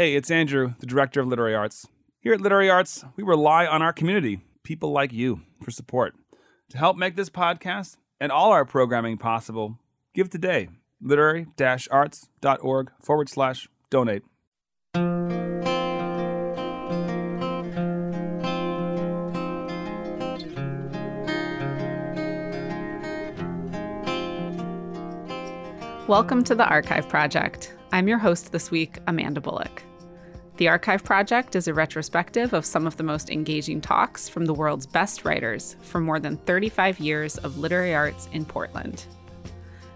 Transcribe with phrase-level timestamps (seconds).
[0.00, 1.86] Hey, it's Andrew, the director of Literary Arts.
[2.20, 6.14] Here at Literary Arts, we rely on our community, people like you, for support.
[6.70, 9.78] To help make this podcast and all our programming possible,
[10.14, 10.70] give today.
[11.02, 11.48] Literary
[11.90, 14.22] arts.org forward slash donate.
[26.08, 27.74] Welcome to the Archive Project.
[27.92, 29.82] I'm your host this week, Amanda Bullock.
[30.60, 34.52] The Archive Project is a retrospective of some of the most engaging talks from the
[34.52, 39.06] world's best writers for more than 35 years of literary arts in Portland.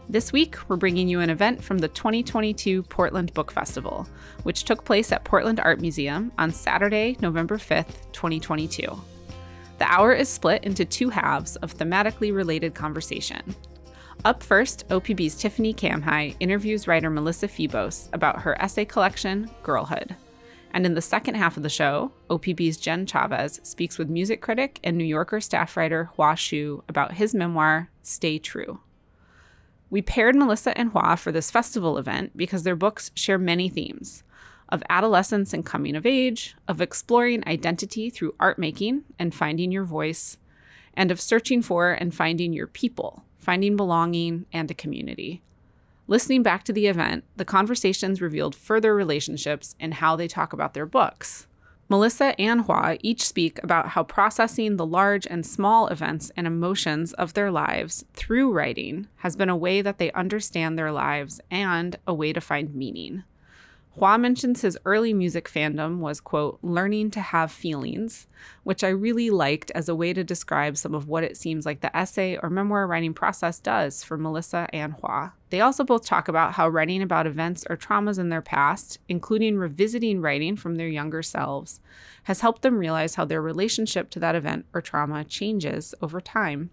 [0.09, 4.09] This week, we're bringing you an event from the 2022 Portland Book Festival,
[4.45, 8.87] which took place at Portland Art Museum on Saturday, November 5th, 2022.
[9.77, 13.55] The hour is split into two halves of thematically related conversation.
[14.25, 20.17] Up first, OPB's Tiffany Camhi interviews writer Melissa Febos about her essay collection, Girlhood.
[20.75, 24.79] And in the second half of the show, OPB's Jenn Chavez speaks with music critic
[24.85, 28.81] and New Yorker staff writer Hua Hsu about his memoir, Stay True.
[29.89, 34.23] We paired Melissa and Hua for this festival event because their books share many themes
[34.69, 39.85] of adolescence and coming of age, of exploring identity through art making and finding your
[39.85, 40.37] voice,
[40.95, 45.43] and of searching for and finding your people finding belonging, and a community.
[46.07, 50.75] Listening back to the event, the conversations revealed further relationships in how they talk about
[50.75, 51.47] their books.
[51.89, 57.13] Melissa and Hua each speak about how processing the large and small events and emotions
[57.15, 61.97] of their lives through writing has been a way that they understand their lives and
[62.07, 63.25] a way to find meaning.
[63.97, 68.27] Hua mentions his early music fandom was, quote, learning to have feelings,
[68.65, 71.81] which I really liked as a way to describe some of what it seems like
[71.81, 75.33] the essay or memoir writing process does for Melissa and Hua.
[75.51, 79.59] They also both talk about how writing about events or traumas in their past, including
[79.59, 81.81] revisiting writing from their younger selves,
[82.25, 86.71] has helped them realize how their relationship to that event or trauma changes over time.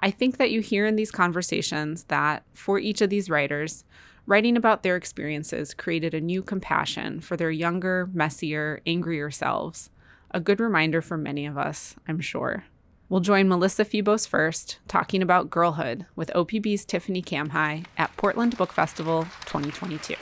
[0.00, 3.84] I think that you hear in these conversations that, for each of these writers,
[4.24, 9.90] Writing about their experiences created a new compassion for their younger, messier, angrier selves.
[10.30, 12.64] A good reminder for many of us, I'm sure.
[13.08, 18.72] We'll join Melissa Febos first, talking about girlhood with OPB's Tiffany Camhi at Portland Book
[18.72, 20.14] Festival 2022.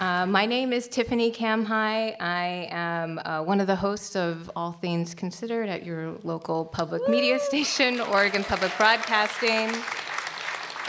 [0.00, 2.16] Uh, my name is Tiffany Camhi.
[2.18, 7.06] I am uh, one of the hosts of All Things Considered at your local public
[7.08, 9.70] media station, Oregon Public Broadcasting.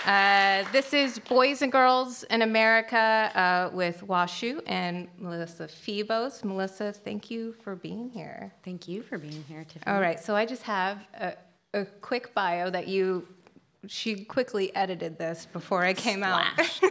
[0.06, 6.44] Uh, this is Boys and Girls in America uh, with Hua Hsu and Melissa Febos.
[6.44, 8.54] Melissa, thank you for being here.
[8.64, 9.94] Thank you for being here, Tiffany.
[9.94, 11.34] All right, so I just have a,
[11.74, 13.28] a quick bio that you,
[13.88, 16.46] she quickly edited this before I came out.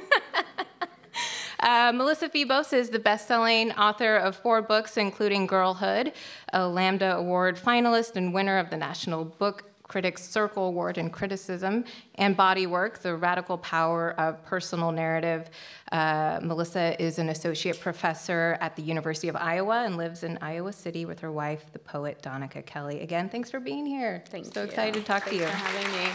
[1.61, 6.13] Uh, Melissa Febos is the best-selling author of four books, including Girlhood,
[6.53, 11.85] a Lambda Award finalist and winner of the National Book Critics Circle Award in Criticism,
[12.17, 15.49] and Body Work, The Radical Power of Personal Narrative.
[15.91, 20.73] Uh, Melissa is an associate professor at the University of Iowa and lives in Iowa
[20.73, 23.01] City with her wife, the poet Donika Kelly.
[23.01, 24.23] Again, thanks for being here.
[24.29, 24.67] Thank so you.
[24.69, 25.51] excited to talk Thanks to you.
[25.51, 26.11] for having me.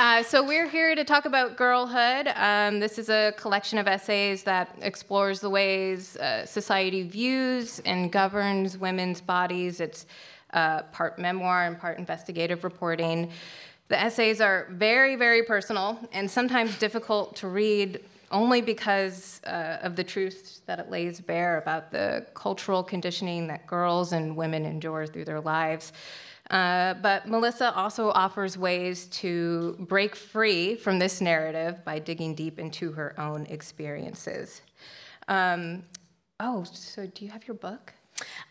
[0.00, 2.32] Uh, so we're here to talk about girlhood.
[2.34, 8.10] Um, this is a collection of essays that explores the ways uh, society views and
[8.10, 9.78] governs women's bodies.
[9.78, 10.06] It's
[10.52, 13.30] uh, part memoir and part investigative reporting.
[13.88, 18.00] The essays are very, very personal and sometimes difficult to read
[18.30, 23.66] only because uh, of the truth that it lays bare about the cultural conditioning that
[23.66, 25.92] girls and women endure through their lives.
[26.50, 32.58] Uh, but Melissa also offers ways to break free from this narrative by digging deep
[32.58, 34.62] into her own experiences.
[35.28, 35.84] Um,
[36.40, 37.92] oh, so do you have your book?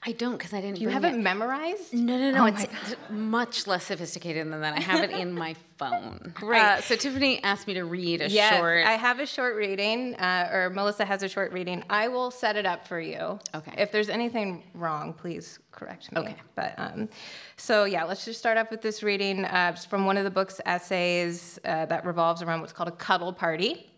[0.06, 0.80] I don't because I didn't.
[0.80, 1.94] You haven't it memorized?
[1.94, 2.44] No, no, no.
[2.44, 2.66] Oh it's
[3.10, 4.78] much less sophisticated than that.
[4.78, 6.32] I have it in my phone.
[6.36, 6.62] Great.
[6.62, 8.86] Uh, so Tiffany asked me to read a Yes, short.
[8.86, 11.84] I have a short reading, uh, or Melissa has a short reading.
[11.90, 13.40] I will set it up for you.
[13.54, 13.74] Okay.
[13.78, 16.22] If there's anything wrong, please correct me.
[16.22, 16.36] Okay.
[16.56, 17.10] But um,
[17.57, 20.62] so yeah, let's just start off with this reading uh, from one of the book's
[20.66, 23.88] essays uh, that revolves around what's called a cuddle party.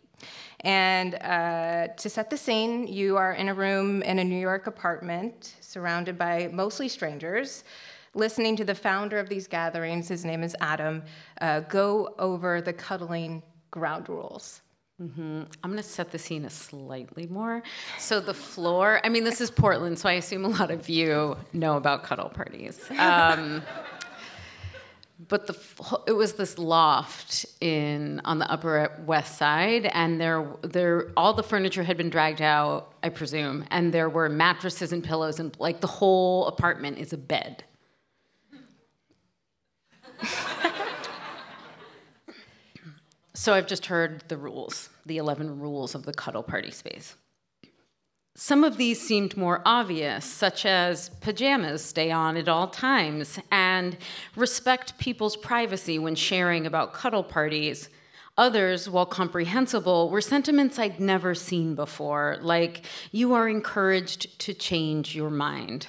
[0.62, 4.68] And uh, to set the scene, you are in a room in a New York
[4.68, 7.64] apartment surrounded by mostly strangers,
[8.14, 11.04] listening to the founder of these gatherings, his name is Adam,
[11.40, 13.42] uh, go over the cuddling
[13.72, 14.62] ground rules.
[15.64, 17.64] I'm going to set the scene a slightly more.
[17.98, 19.02] So the floor.
[19.04, 22.30] I mean, this is Portland, so I assume a lot of you know about cuddle
[22.30, 22.80] parties.
[23.00, 23.64] Um,
[25.28, 25.58] but the
[26.08, 31.44] it was this loft in on the upper west side and there there all the
[31.44, 35.82] furniture had been dragged out i presume and there were mattresses and pillows and like
[35.82, 37.64] the whole apartment is a bed.
[43.34, 47.16] So i've just heard the rules the 11 rules of the cuddle party space
[48.36, 53.98] some of these seemed more obvious, such as pajamas stay on at all times and
[54.36, 57.90] respect people's privacy when sharing about cuddle parties.
[58.38, 65.14] Others, while comprehensible, were sentiments I'd never seen before, like, you are encouraged to change
[65.14, 65.88] your mind.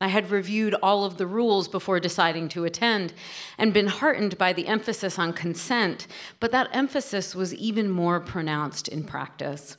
[0.00, 3.12] I had reviewed all of the rules before deciding to attend
[3.58, 6.06] and been heartened by the emphasis on consent,
[6.40, 9.76] but that emphasis was even more pronounced in practice.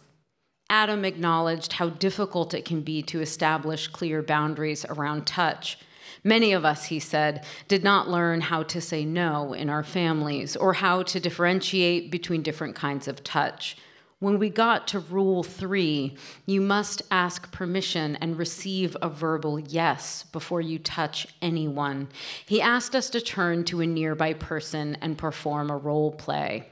[0.70, 5.78] Adam acknowledged how difficult it can be to establish clear boundaries around touch.
[6.24, 10.56] Many of us, he said, did not learn how to say no in our families
[10.58, 13.78] or how to differentiate between different kinds of touch.
[14.20, 16.18] When we got to rule three,
[16.48, 22.10] you must ask permission and receive a verbal yes before you touch anyone.
[22.46, 26.68] He asked us to turn to a nearby person and perform a role play.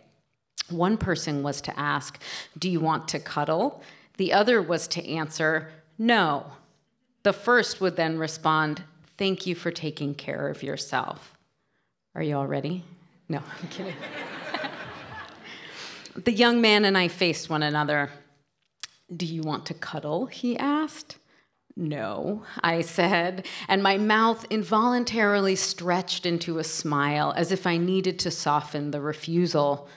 [0.70, 2.20] One person was to ask,
[2.58, 3.84] Do you want to cuddle?
[4.18, 6.52] The other was to answer, No.
[7.24, 8.84] The first would then respond,
[9.18, 11.34] Thank you for taking care of yourself.
[12.16, 12.84] Are you all ready?
[13.30, 13.96] No, I'm kidding.
[16.16, 18.10] the young man and I faced one another.
[19.16, 20.26] Do you want to cuddle?
[20.26, 21.18] He asked.
[21.78, 28.18] No, I said, and my mouth involuntarily stretched into a smile as if I needed
[28.20, 29.90] to soften the refusal.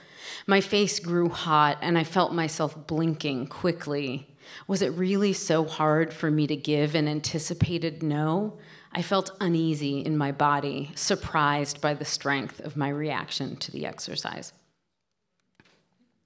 [0.45, 4.27] My face grew hot, and I felt myself blinking quickly.
[4.67, 8.57] Was it really so hard for me to give an anticipated no?
[8.91, 13.85] I felt uneasy in my body, surprised by the strength of my reaction to the
[13.85, 14.51] exercise.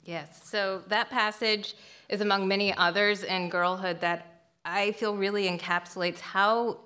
[0.03, 1.75] Yes, so that passage
[2.09, 4.32] is among many others in girlhood that
[4.65, 6.79] I feel really encapsulates how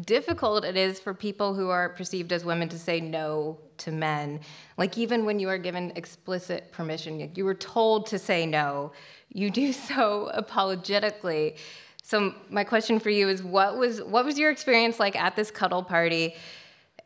[0.00, 4.40] difficult it is for people who are perceived as women to say no to men.
[4.78, 8.92] Like, even when you are given explicit permission, you were told to say no,
[9.28, 11.56] you do so apologetically.
[12.02, 15.50] So, my question for you is what was, what was your experience like at this
[15.50, 16.34] cuddle party?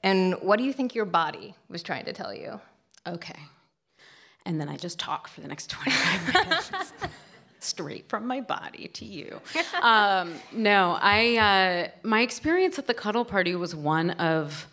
[0.03, 2.61] And what do you think your body was trying to tell you?
[3.07, 3.39] Okay.
[4.45, 6.71] And then I just talk for the next 25 minutes
[7.63, 9.41] straight from my body to you.
[9.83, 14.67] um, no, I uh, my experience at the cuddle party was one of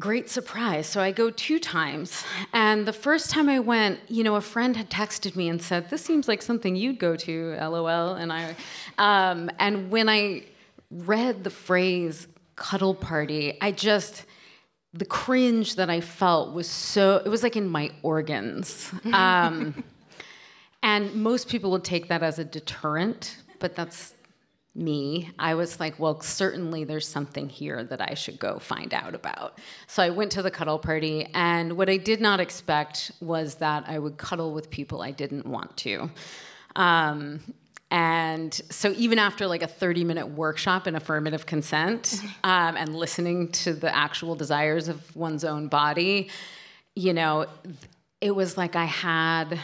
[0.00, 0.86] great surprise.
[0.86, 4.76] So I go two times, and the first time I went, you know, a friend
[4.76, 8.14] had texted me and said, "This seems like something you'd go to." LOL.
[8.14, 8.56] And I,
[8.98, 10.44] um, and when I
[10.90, 14.24] read the phrase "cuddle party," I just
[14.94, 18.92] the cringe that I felt was so, it was like in my organs.
[19.12, 19.84] Um,
[20.84, 24.12] and most people would take that as a deterrent, but that's
[24.74, 25.30] me.
[25.38, 29.58] I was like, well, certainly there's something here that I should go find out about.
[29.86, 33.84] So I went to the cuddle party, and what I did not expect was that
[33.88, 36.10] I would cuddle with people I didn't want to.
[36.76, 37.40] Um,
[37.90, 43.52] and so even after like a 30 minute workshop in affirmative consent um, and listening
[43.52, 46.28] to the actual desires of one's own body,
[46.94, 47.46] you know,
[48.20, 49.58] it was like I had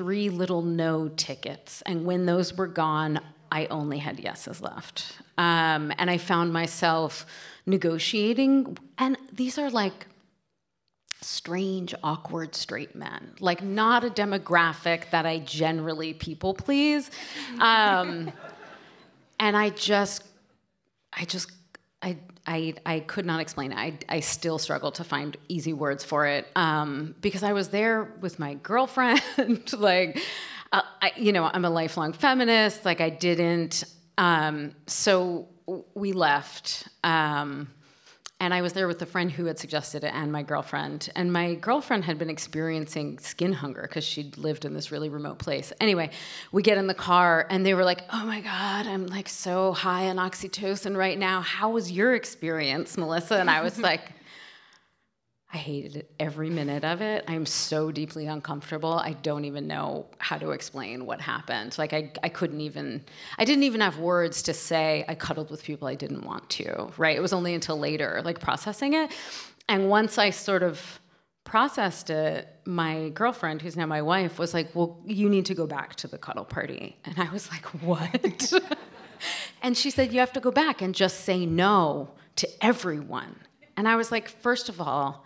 [0.00, 1.82] three little no tickets.
[1.84, 3.20] And when those were gone,
[3.52, 5.18] I only had yeses left.
[5.36, 7.26] Um, and I found myself
[7.66, 8.78] negotiating.
[8.96, 10.06] And these are like
[11.20, 17.10] strange, awkward straight men, like not a demographic that I generally people please.
[17.60, 18.32] Um,
[19.38, 20.24] and I just,
[21.12, 21.52] I just,
[22.00, 22.16] I
[22.50, 23.78] I, I could not explain it.
[23.78, 28.12] I, I still struggle to find easy words for it um, because I was there
[28.20, 29.22] with my girlfriend.
[29.72, 30.20] like,
[30.72, 32.84] uh, I, you know, I'm a lifelong feminist.
[32.84, 33.84] Like, I didn't.
[34.18, 35.46] Um, so
[35.94, 36.88] we left.
[37.04, 37.68] Um,
[38.40, 41.10] and I was there with a friend who had suggested it and my girlfriend.
[41.14, 45.38] And my girlfriend had been experiencing skin hunger because she'd lived in this really remote
[45.38, 45.74] place.
[45.78, 46.10] Anyway,
[46.50, 49.72] we get in the car and they were like, oh my God, I'm like so
[49.74, 51.42] high on oxytocin right now.
[51.42, 53.36] How was your experience, Melissa?
[53.36, 54.12] And I was like,
[55.52, 57.24] I hated it every minute of it.
[57.26, 58.92] I'm so deeply uncomfortable.
[58.92, 61.76] I don't even know how to explain what happened.
[61.76, 63.04] Like I, I couldn't even
[63.36, 66.92] I didn't even have words to say I cuddled with people I didn't want to,
[66.96, 67.16] right?
[67.16, 69.10] It was only until later, like processing it.
[69.68, 71.00] And once I sort of
[71.42, 75.66] processed it, my girlfriend, who's now my wife, was like, Well, you need to go
[75.66, 76.96] back to the cuddle party.
[77.04, 78.52] And I was like, What?
[79.62, 83.34] and she said, You have to go back and just say no to everyone
[83.76, 85.24] And I was like, first of all,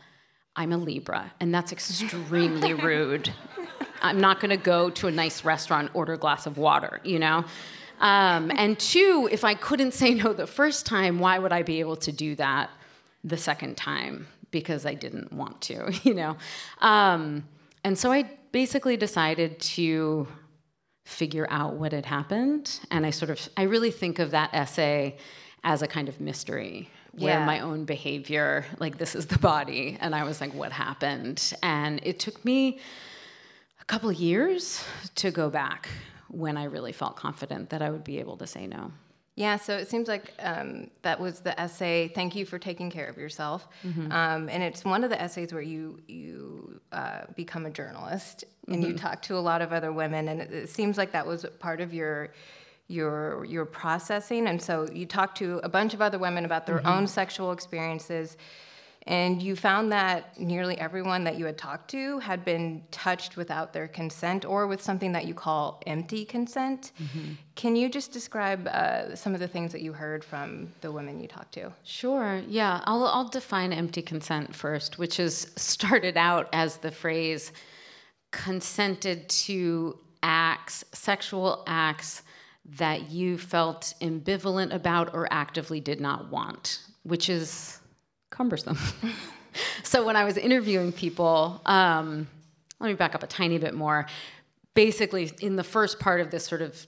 [0.57, 3.33] I'm a Libra, and that's extremely rude.
[4.03, 7.19] I'm not going to go to a nice restaurant, order a glass of water, you
[7.19, 7.45] know?
[8.01, 11.81] Um, and two, if I couldn't say no the first time, why would I be
[11.81, 12.71] able to do that
[13.25, 14.29] the second time?
[14.51, 16.37] Because I didn't want to, you know?
[16.81, 17.49] Um,
[17.83, 20.29] and so I basically decided to
[21.05, 22.81] figure out what had happened.
[22.91, 25.17] And I sort of, I really think of that essay
[25.63, 27.47] as a kind of mystery where Yeah.
[27.47, 29.97] my own behavior, like this is the body.
[30.01, 31.53] And I was like, what happened?
[31.63, 32.81] And it took me
[33.81, 34.83] a couple years
[35.17, 35.89] to go back
[36.29, 38.93] when I really felt confident that I would be able to say no.
[39.37, 42.07] Yeah, so it seems like um, that was the essay.
[42.15, 43.67] Thank you for taking care of yourself,
[44.13, 48.85] um, and it's one of the essays where you you uh, become a journalist and
[48.85, 51.45] you talk to a lot of other women, and it, it seems like that was
[51.59, 52.33] part of your
[52.89, 54.47] your your processing.
[54.47, 58.37] And so you talked to a bunch of other women about their own sexual experiences,
[59.07, 63.75] and you found that nearly everyone that you had talked to had been touched without
[63.75, 66.93] their consent or with something that you call empty consent.
[67.55, 71.21] Can you just describe uh, some of the things that you heard from the women
[71.21, 71.71] you talked to?
[71.85, 72.43] Sure.
[72.49, 72.81] Yeah.
[72.85, 77.53] I'll, I'll define empty consent first, which is started out as the phrase
[78.31, 82.23] consented to acts, sexual acts
[82.65, 87.79] that you felt ambivalent about or actively did not want, which is
[88.31, 88.79] cumbersome.
[89.83, 92.27] so when I was interviewing people, um,
[92.81, 94.07] let me back up a tiny bit more.
[94.75, 96.87] Basically, in the first part of this sort of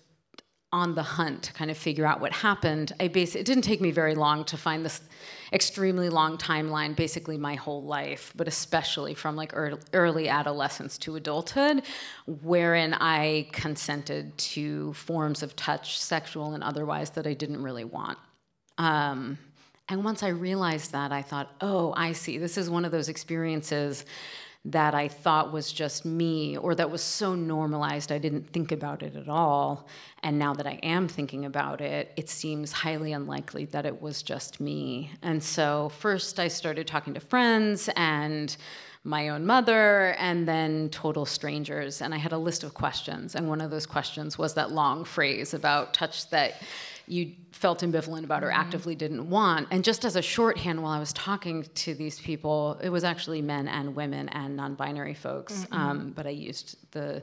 [0.72, 2.92] on the hunt to kind of figure out what happened.
[2.98, 5.00] I basically it didn't take me very long to find this
[5.52, 11.82] extremely long timeline, basically my whole life, but especially from like early adolescence to adulthood,
[12.26, 18.18] wherein I consented to forms of touch, sexual and otherwise, that I didn't really want.
[18.76, 19.38] Um,
[19.88, 22.38] and once I realized that, I thought, oh, I see.
[22.38, 24.04] This is one of those experiences
[24.66, 29.02] that I thought was just me, or that was so normalized I didn't think about
[29.02, 29.86] it at all.
[30.24, 34.24] And now that I am thinking about it, it seems highly unlikely that it was
[34.24, 35.12] just me.
[35.22, 38.56] And so, first, I started talking to friends and
[39.04, 42.02] my own mother, and then total strangers.
[42.02, 43.36] And I had a list of questions.
[43.36, 46.60] And one of those questions was that long phrase about touch that
[47.06, 49.68] you felt ambivalent about or actively didn't want.
[49.70, 53.42] And just as a shorthand, while I was talking to these people, it was actually
[53.42, 57.22] men and women and non binary folks, um, but I used the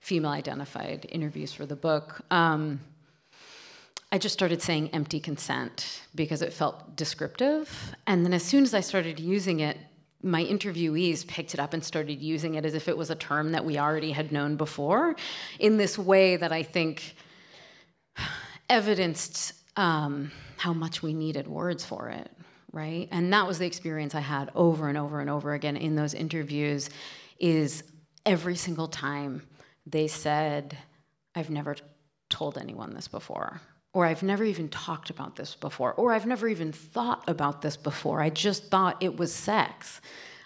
[0.00, 2.20] female identified interviews for the book.
[2.30, 2.80] Um,
[4.12, 7.96] I just started saying empty consent because it felt descriptive.
[8.06, 9.76] And then as soon as I started using it,
[10.22, 13.52] my interviewees picked it up and started using it as if it was a term
[13.52, 15.16] that we already had known before
[15.58, 17.16] in this way that I think
[18.68, 22.30] evidenced um, how much we needed words for it,
[22.72, 23.08] right?
[23.10, 26.14] And that was the experience I had over and over and over again in those
[26.14, 26.90] interviews.
[27.38, 27.82] Is
[28.24, 29.42] every single time
[29.86, 30.78] they said,
[31.34, 31.76] "I've never
[32.30, 33.60] told anyone this before."
[33.92, 37.76] Or I've never even talked about this before, or I've never even thought about this
[37.76, 38.20] before.
[38.20, 40.00] I just thought it was sex.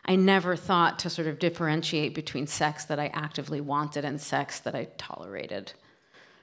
[0.04, 4.60] I never thought to sort of differentiate between sex that I actively wanted and sex
[4.60, 5.72] that I tolerated.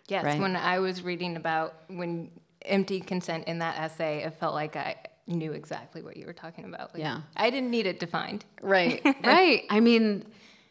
[0.08, 0.40] Yes, Right.
[0.40, 2.30] when I was reading about when
[2.64, 4.96] empty consent in that essay, it felt like I
[5.28, 6.94] knew exactly what you were talking about.
[6.94, 7.22] Like, Yeah.
[7.36, 8.46] I didn't need it defined.
[8.62, 9.64] Right, right.
[9.70, 10.26] I mean,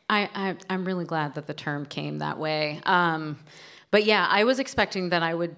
[0.08, 2.80] I, I I'm really glad that the term came that way.
[2.84, 3.38] Um,
[3.90, 5.56] but yeah, I was expecting that I would,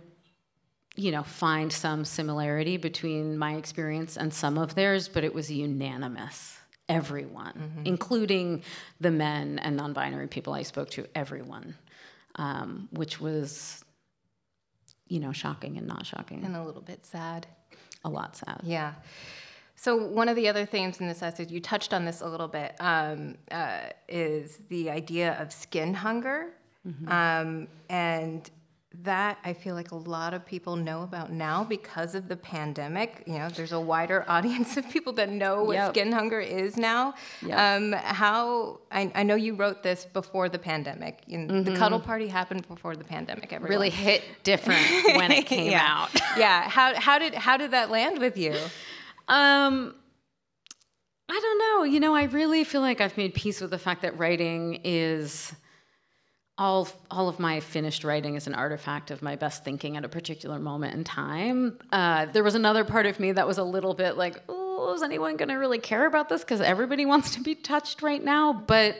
[0.95, 5.51] you know, find some similarity between my experience and some of theirs, but it was
[5.51, 6.59] unanimous.
[6.89, 8.63] Everyone, including
[9.01, 11.75] the men and non-binary people I spoke to, everyone,
[12.37, 13.85] um, which was,
[15.09, 16.45] you know, shocking and not shocking.
[16.45, 17.47] And a little bit sad.
[18.05, 18.61] a lot sad.
[18.63, 18.93] Yeah.
[19.75, 22.49] So one of the other themes in this essay, you touched on this a little
[22.49, 26.53] bit, um, uh, is the idea of skin hunger,
[27.09, 28.49] um, and
[29.03, 33.23] that I feel like a lot of people know about now because of the pandemic.
[33.27, 35.91] You know, there's a wider audience of people that know what Yep.
[35.91, 37.15] skin hunger is now.
[37.45, 37.59] Yep.
[37.59, 41.27] Um, how I, I know you wrote this before the pandemic.
[41.29, 43.53] Know, The cuddle party happened before the pandemic.
[43.53, 43.71] Everyone.
[43.71, 44.81] Really hit different
[45.17, 45.85] when it came yeah.
[45.87, 46.11] out.
[46.39, 46.69] yeah.
[46.69, 48.53] How how did how did that land with you?
[49.29, 49.95] Um,
[51.29, 51.85] I don't know.
[51.85, 55.53] You know, I really feel like I've made peace with the fact that writing is
[56.59, 60.09] all all of my finished writing is an artifact of my best thinking at a
[60.09, 61.79] particular moment in time.
[61.93, 65.03] Uh, there was another part of me that was a little bit like, oh, is
[65.03, 66.43] anyone going to really care about this?
[66.43, 68.53] Because everybody wants to be touched right now.
[68.53, 68.97] But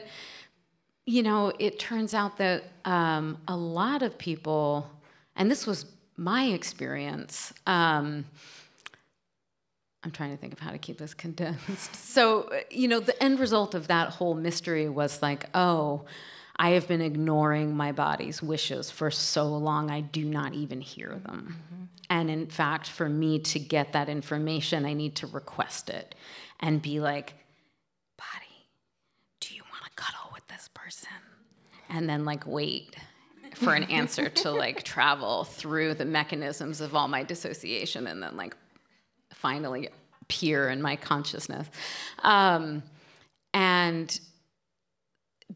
[1.05, 4.91] you know, it turns out that um, a lot of people,
[5.37, 5.85] and this was
[6.17, 7.53] my experience.
[7.65, 8.25] Um,
[10.03, 11.95] I'm trying to think of how to keep this condensed.
[11.95, 16.05] So, you know, the end result of that whole mystery was like, oh,
[16.59, 21.09] I have been ignoring my body's wishes for so long, I do not even hear
[21.09, 21.55] them.
[21.55, 21.83] Mm-hmm.
[22.09, 26.15] And in fact, for me to get that information, I need to request it
[26.59, 27.33] and be like,
[28.17, 28.67] body,
[29.39, 31.09] do you want to cuddle with this person?
[31.89, 32.95] And then, like, wait
[33.57, 38.37] for an answer to like travel through the mechanisms of all my dissociation and then
[38.37, 38.55] like
[39.33, 39.89] finally
[40.21, 41.67] appear in my consciousness.
[42.23, 42.83] Um,
[43.53, 44.19] and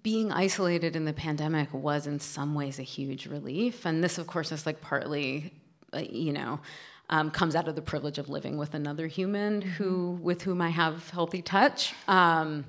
[0.03, 3.85] being isolated in the pandemic was in some ways a huge relief.
[3.85, 5.53] And this, of course, is like partly,
[5.93, 6.59] uh, you know,
[7.09, 10.69] um, comes out of the privilege of living with another human who, with whom I
[10.69, 11.93] have healthy touch.
[12.07, 12.65] Um,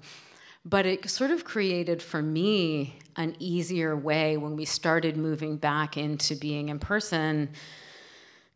[0.65, 5.97] but it sort of created for me an easier way when we started moving back
[5.97, 7.51] into being in person.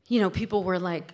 [0.06, 1.12] You know, people were like,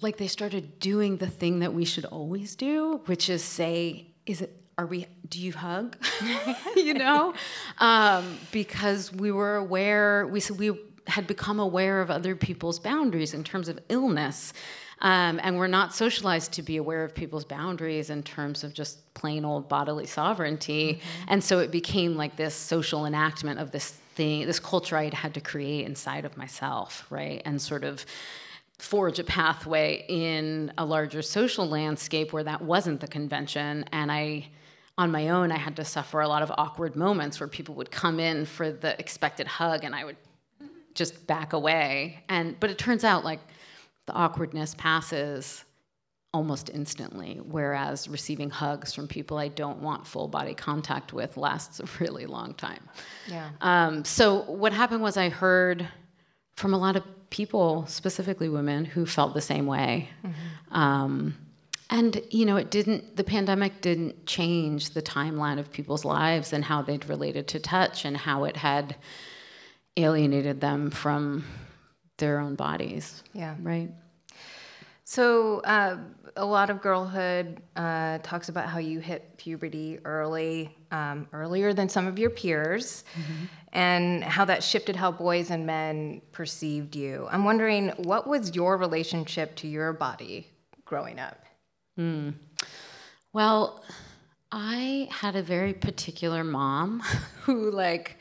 [0.00, 4.42] like they started doing the thing that we should always do, which is say, is
[4.42, 5.96] it are we do you hug?
[6.76, 7.34] You know?
[7.78, 13.42] Um, because we were aware we we had become aware of other people's boundaries in
[13.42, 14.52] terms of illness.
[15.00, 19.14] Um, and we're not socialized to be aware of people's boundaries in terms of just
[19.14, 20.94] plain old bodily sovereignty.
[20.94, 21.24] Mm-hmm.
[21.28, 25.32] and so it became like this social enactment of this thing this culture i had
[25.34, 27.40] to create inside of myself right?
[27.44, 28.04] And sort of
[28.78, 33.84] forge a pathway in a larger social landscape where that wasn't the convention.
[33.92, 34.46] And I,
[34.98, 37.90] on my own, I had to suffer a lot of awkward moments where people would
[37.90, 40.16] come in for the expected hug and I would
[40.94, 42.24] just back away.
[42.28, 43.38] And but it turns out like
[44.06, 45.64] the awkwardness passes
[46.34, 51.80] almost instantly, whereas receiving hugs from people I don't want full body contact with lasts
[51.80, 52.86] a really long time.
[53.28, 53.48] Yeah.
[53.60, 55.88] Um, so what happened was I heard
[56.56, 60.08] from a lot of people, specifically women, who felt the same way.
[60.24, 60.74] Mm-hmm.
[60.74, 61.36] Um,
[61.90, 63.16] and you know, it didn't.
[63.16, 68.04] The pandemic didn't change the timeline of people's lives and how they'd related to touch
[68.04, 68.96] and how it had
[69.96, 71.44] alienated them from
[72.18, 73.22] their own bodies.
[73.32, 73.54] Yeah.
[73.60, 73.90] Right.
[75.04, 75.96] So uh,
[76.36, 81.88] a lot of girlhood uh, talks about how you hit puberty early, um, earlier than
[81.88, 83.04] some of your peers.
[83.14, 87.28] Mm-hmm and how that shifted how boys and men perceived you.
[87.30, 90.48] I'm wondering, what was your relationship to your body
[90.84, 91.44] growing up?
[91.98, 92.34] Mm.
[93.32, 93.82] Well,
[94.52, 97.00] I had a very particular mom
[97.42, 98.18] who, like,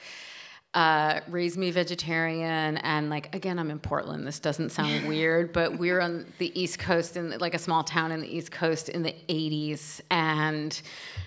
[0.74, 5.80] uh, raised me vegetarian and like again i'm in portland this doesn't sound weird but
[5.80, 9.02] we're on the east coast in like a small town in the east coast in
[9.02, 10.80] the 80s and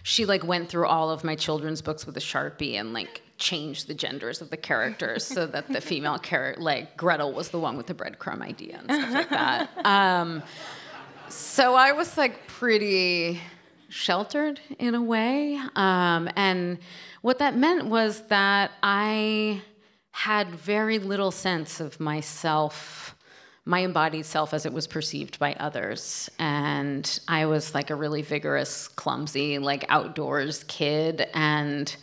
[0.05, 3.89] she like went through all of my children's books with a sharpie and like changed
[3.89, 7.77] the genders of the characters so that the female character, like Gretel, was the one
[7.77, 9.87] with the breadcrumb idea and stuff like that.
[9.87, 10.43] Um,
[11.31, 13.41] so I was like pretty
[13.89, 15.61] sheltered in a way.
[15.77, 16.79] Um, and
[17.23, 19.63] what that meant was that I
[20.13, 23.17] had very little sense of myself,
[23.65, 26.31] my embodied self as it was perceived by others.
[26.39, 31.29] And I was like a really vigorous, clumsy, like outdoors kid.
[31.35, 31.95] And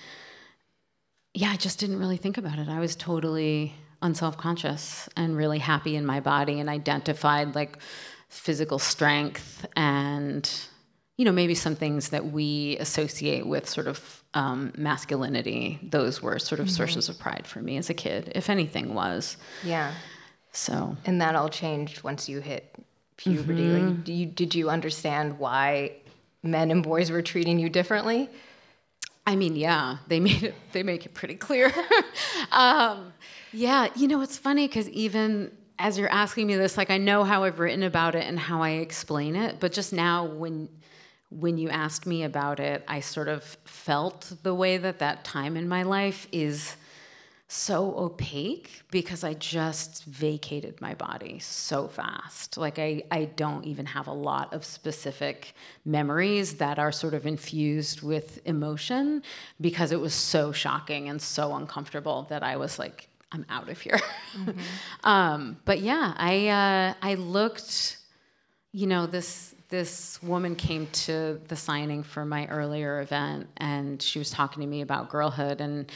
[1.34, 2.70] yeah, I just didn't really think about it.
[2.70, 7.80] I was totally unself-conscious and really happy in my body and identified like
[8.30, 10.50] physical strength and
[11.18, 16.38] you know maybe some things that we associate with sort of um, masculinity those were
[16.40, 16.76] sort of mm-hmm.
[16.76, 19.94] sources of pride for me as a kid if anything was yeah
[20.52, 22.76] so and that all changed once you hit
[23.16, 23.98] puberty mm-hmm.
[23.98, 25.92] like, you, did you understand why
[26.44, 28.30] men and boys were treating you differently
[29.28, 30.56] I mean, yeah, they made it.
[30.72, 31.74] They make it pretty clear.
[32.54, 33.12] um,
[33.52, 37.24] yeah, you know, it's funny because even as you're asking me this, like I know
[37.24, 40.70] how I've written about it and how I explain it, but just now when
[41.30, 45.58] when you asked me about it, I sort of felt the way that that time
[45.58, 46.78] in my life is
[47.50, 52.58] so opaque because I just vacated my body so fast.
[52.58, 55.54] Like I, I don't even have a lot of specific
[55.86, 59.24] memories that are sort of infused with emotion
[59.62, 63.80] because it was so shocking and so uncomfortable that I was like, I'm out of
[63.80, 64.00] here.
[64.36, 64.60] Mm-hmm.
[65.04, 67.98] um, but yeah, I uh, I looked,
[68.72, 74.18] you know, this this woman came to the signing for my earlier event and she
[74.18, 75.92] was talking to me about girlhood and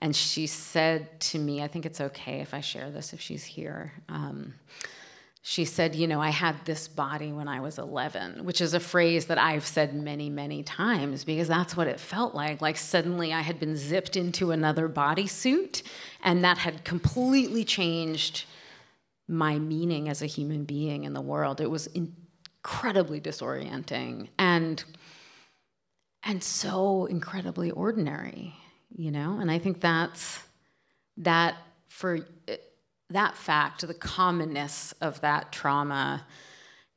[0.00, 3.44] and she said to me, I think it's okay if I share this if she's
[3.44, 3.92] here.
[4.08, 4.54] Um,
[5.48, 8.80] she said, You know, I had this body when I was 11, which is a
[8.80, 12.60] phrase that I've said many, many times because that's what it felt like.
[12.60, 15.84] Like suddenly I had been zipped into another bodysuit,
[16.24, 18.44] and that had completely changed
[19.28, 21.60] my meaning as a human being in the world.
[21.60, 24.82] It was incredibly disorienting and
[26.24, 28.52] and so incredibly ordinary,
[28.96, 29.38] you know?
[29.38, 30.40] And I think that's
[31.18, 31.56] that
[31.86, 32.26] for
[33.10, 36.24] that fact, the commonness of that trauma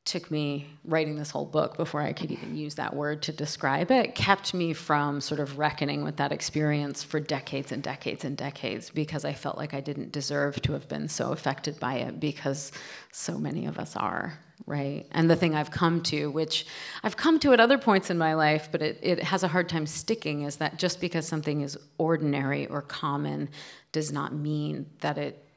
[0.05, 3.91] took me writing this whole book before I could even use that word to describe
[3.91, 8.35] it, kept me from sort of reckoning with that experience for decades and decades and
[8.35, 12.19] decades because I felt like I didn't deserve to have been so affected by it
[12.19, 12.71] because
[13.11, 15.05] so many of us are, right?
[15.11, 16.65] And the thing I've come to, which
[17.03, 19.69] I've come to at other points in my life, but it, it has a hard
[19.69, 23.49] time sticking, is that just because something is ordinary or common
[23.91, 25.48] does not mean that it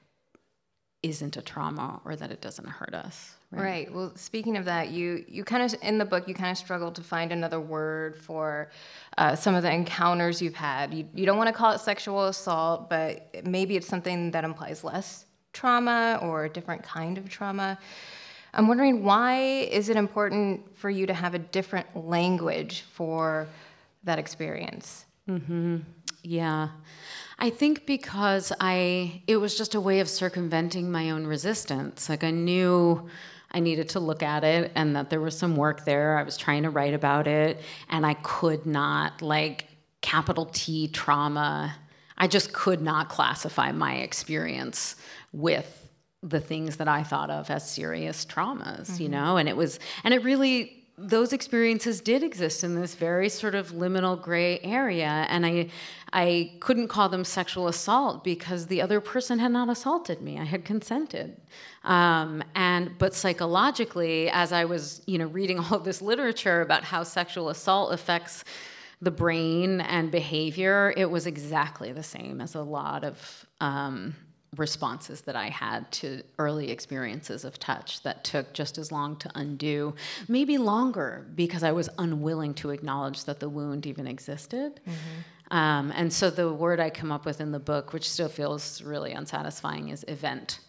[1.03, 3.35] isn't a trauma or that it doesn't hurt us.
[3.51, 3.62] Right.
[3.62, 3.93] right.
[3.93, 6.95] Well, speaking of that, you you kind of in the book you kind of struggled
[6.95, 8.71] to find another word for
[9.19, 10.95] uh, some of the encounters you've had.
[10.95, 14.85] You you don't want to call it sexual assault, but maybe it's something that implies
[14.85, 17.79] less trauma or a different kind of trauma.
[18.55, 23.49] I'm wondering why is it important for you to have a different language for
[24.05, 25.07] that experience?
[25.29, 25.79] Mm-hmm.
[26.23, 26.69] Yeah.
[27.42, 32.09] I think because I it was just a way of circumventing my own resistance.
[32.09, 33.09] Like I knew
[33.50, 36.18] I needed to look at it and that there was some work there.
[36.18, 39.66] I was trying to write about it and I could not like
[40.02, 41.74] capital T trauma.
[42.16, 44.94] I just could not classify my experience
[45.33, 45.90] with
[46.22, 49.02] the things that I thought of as serious traumas, mm-hmm.
[49.02, 49.37] you know?
[49.37, 53.72] And it was and it really those experiences did exist in this very sort of
[53.72, 55.66] liminal gray area and i
[56.12, 60.38] i couldn't call them sexual assault because the other person had not assaulted me.
[60.38, 61.37] I had consented.
[61.85, 67.02] Um, and but psychologically as i was you know reading all this literature about how
[67.02, 68.44] sexual assault affects
[69.00, 74.14] the brain and behavior it was exactly the same as a lot of um,
[74.57, 79.31] responses that I had to early experiences of touch that took just as long to
[79.35, 79.95] undo,
[80.29, 84.81] maybe longer, because I was unwilling to acknowledge that the wound even existed.
[84.87, 85.57] Mm-hmm.
[85.57, 88.83] Um, and so the word I come up with in the book, which still feels
[88.83, 90.61] really unsatisfying, is event.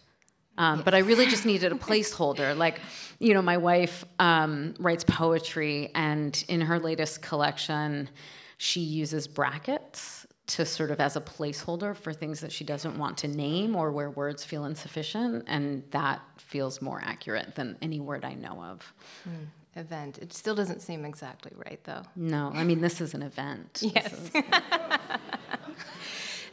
[0.56, 2.56] Um, but I really just needed a placeholder.
[2.56, 2.80] Like,
[3.18, 8.08] you know, my wife um, writes poetry, and in her latest collection,
[8.56, 13.16] she uses brackets to sort of as a placeholder for things that she doesn't want
[13.18, 18.24] to name or where words feel insufficient and that feels more accurate than any word
[18.24, 18.92] i know of.
[19.28, 20.18] Mm, event.
[20.18, 22.02] It still doesn't seem exactly right though.
[22.14, 23.82] No i mean this is an event.
[23.94, 24.30] Yes is,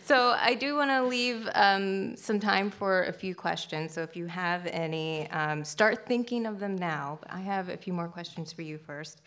[0.06, 3.94] so i do want to leave um, some time for a few questions.
[3.94, 7.76] So if you have any um, start thinking of them now but i have a
[7.76, 9.22] few more questions for you first.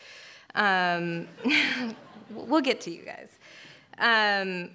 [0.55, 1.29] Um,
[2.31, 3.39] we'll get to you guys
[3.99, 4.71] um,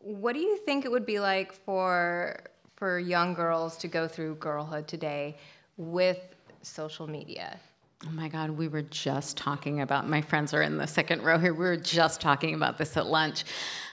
[0.00, 2.40] what do you think it would be like for
[2.76, 5.36] for young girls to go through girlhood today
[5.76, 6.18] with
[6.62, 7.58] social media?
[8.06, 11.38] Oh my God, we were just talking about, my friends are in the second row
[11.38, 11.54] here.
[11.54, 13.44] We were just talking about this at lunch.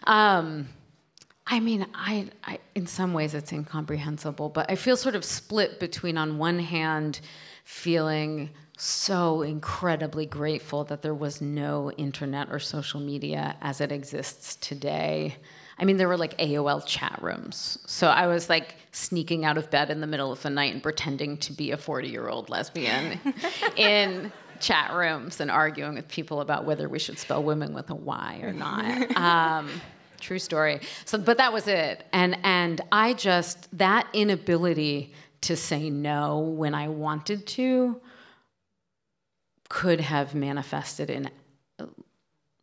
[0.04, 0.68] Um,
[1.48, 5.80] I mean, I, I, in some ways it's incomprehensible, but I feel sort of split
[5.80, 7.22] between, on one hand,
[7.64, 14.56] feeling so incredibly grateful that there was no internet or social media as it exists
[14.56, 15.36] today.
[15.78, 17.78] I mean, there were like AOL chat rooms.
[17.86, 20.82] So I was like sneaking out of bed in the middle of the night and
[20.82, 23.20] pretending to be a 40 year old lesbian
[23.76, 27.96] in chat rooms and arguing with people about whether we should spell women with a
[27.96, 29.16] Y or not.
[29.24, 29.70] Um,
[30.20, 30.80] true story.
[31.06, 32.06] So, but that was it.
[32.14, 38.00] And, and I just, that inability to say no when I wanted to
[39.74, 41.28] could have manifested in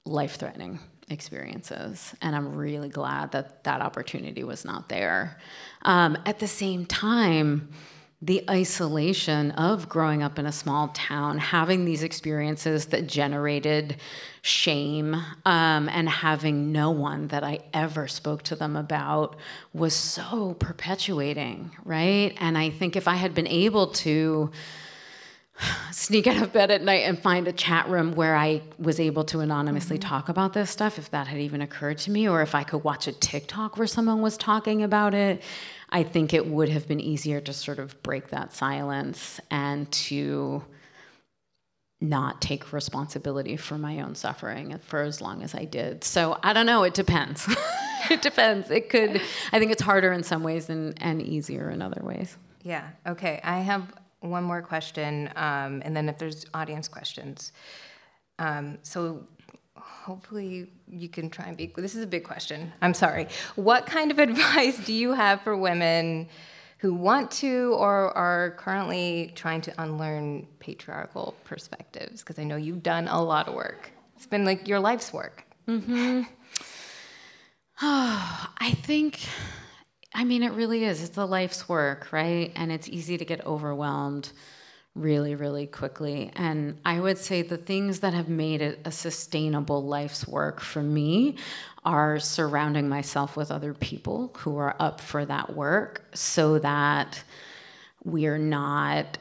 [0.05, 2.15] life threatening experiences.
[2.23, 5.37] And I'm really glad that that opportunity was not there.
[5.83, 7.71] Um, at the same time,
[8.23, 13.97] the isolation of growing up in a small town, having these experiences that generated
[14.43, 19.35] shame, um, and having no one that I ever spoke to them about
[19.73, 22.37] was so perpetuating, right?
[22.39, 24.53] And I think if I had been able to
[25.93, 29.25] sneak out of bed at night and find a chat room where I was able
[29.25, 30.09] to anonymously mm-hmm.
[30.09, 32.85] talk about this stuff, if that had even occurred to me, or if I could
[32.85, 35.43] watch a TikTok where someone was talking about it,
[35.91, 40.65] I think it would have been easier to sort of break that silence and to
[42.01, 46.03] not take responsibility for my own suffering for as long as I did.
[46.03, 47.47] So I don't know, it depends.
[48.11, 48.71] it depends.
[48.71, 49.21] It could,
[49.53, 52.37] I think it's harder in some ways and, and easier in other ways.
[52.63, 53.41] Yeah, okay.
[53.43, 57.53] I have one more question, um, and then if there's audience questions.
[58.39, 59.27] Um, so
[59.77, 61.73] hopefully you can try and be.
[61.77, 62.73] This is a big question.
[62.83, 63.29] I'm sorry.
[63.57, 66.29] What kind of advice do you have for women
[66.79, 72.23] who want to or are currently trying to unlearn patriarchal perspectives?
[72.23, 73.91] Because I know you've done a lot of work.
[74.17, 75.45] It's been like your life's work.
[75.69, 76.23] Mm-hmm.
[77.83, 79.21] Oh, I think,
[80.15, 81.03] I mean, it really is.
[81.03, 82.53] It's a life's work, right?
[82.57, 84.33] And it's easy to get overwhelmed
[84.97, 86.33] really, really quickly.
[86.35, 90.83] And I would say the things that have made it a sustainable life's work for
[90.83, 91.37] me
[91.85, 97.23] are surrounding myself with other people who are up for that work so that
[98.05, 99.17] we're not,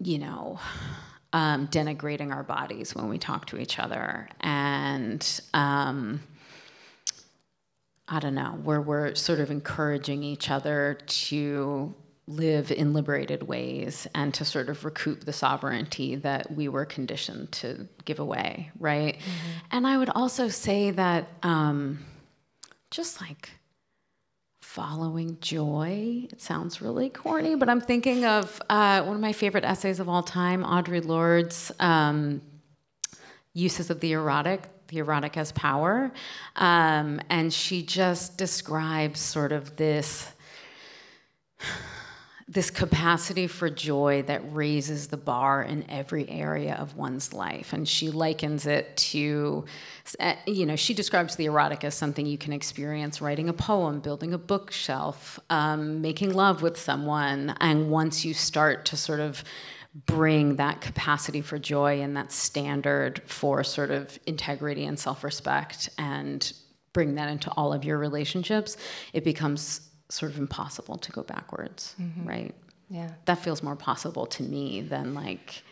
[0.00, 0.60] you know,
[1.32, 4.28] um, denigrating our bodies when we talk to each other.
[4.40, 6.20] And, um,
[8.10, 11.94] I don't know, where we're sort of encouraging each other to
[12.26, 17.50] live in liberated ways and to sort of recoup the sovereignty that we were conditioned
[17.52, 19.16] to give away, right?
[19.18, 19.50] Mm-hmm.
[19.72, 21.98] And I would also say that um,
[22.90, 23.50] just like
[24.60, 29.64] following joy, it sounds really corny, but I'm thinking of uh, one of my favorite
[29.64, 32.42] essays of all time, Audre Lorde's um,
[33.54, 36.10] Uses of the Erotic the erotic as power.
[36.56, 40.32] Um, and she just describes sort of this
[42.50, 47.74] this capacity for joy that raises the bar in every area of one's life.
[47.74, 49.66] And she likens it to,
[50.18, 54.00] uh, you know, she describes the erotic as something you can experience writing a poem,
[54.00, 57.54] building a bookshelf, um, making love with someone.
[57.60, 59.44] And once you start to sort of
[59.94, 65.88] bring that capacity for joy and that standard for sort of integrity and self respect
[65.98, 66.52] and
[66.92, 68.76] bring that into all of your relationships,
[69.12, 72.28] it becomes sort of impossible to go backwards, mm-hmm.
[72.28, 72.54] right?
[72.90, 73.10] Yeah.
[73.26, 75.62] That feels more possible to me than like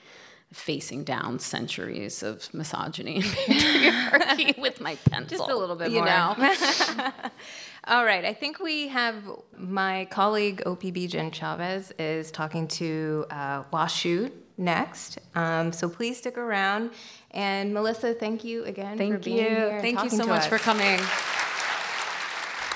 [0.56, 5.38] facing down centuries of misogyny and patriarchy with my pencil.
[5.38, 6.06] Just a little bit you more.
[6.06, 6.34] know.
[7.84, 9.16] All right, I think we have
[9.56, 15.18] my colleague OPB Jenn Chavez is talking to uh, Hua next.
[15.34, 16.90] Um, so please stick around.
[17.30, 19.42] And Melissa, thank you again thank for being you.
[19.44, 19.78] here.
[19.80, 20.46] Thank you so much us.
[20.46, 20.98] for coming.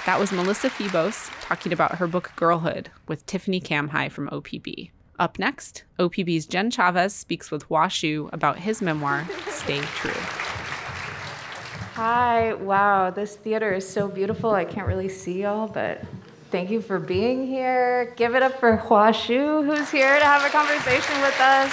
[0.06, 4.90] That was Melissa Febos talking about her book Girlhood with Tiffany Camhi from OPB.
[5.20, 10.18] Up next, OPB's Jenn Chavez speaks with Hsu about his memoir, Stay True.
[11.92, 14.52] Hi, wow, this theater is so beautiful.
[14.52, 16.02] I can't really see y'all, but
[16.50, 18.14] thank you for being here.
[18.16, 21.70] Give it up for Hua Hsu, who's here to have a conversation with us.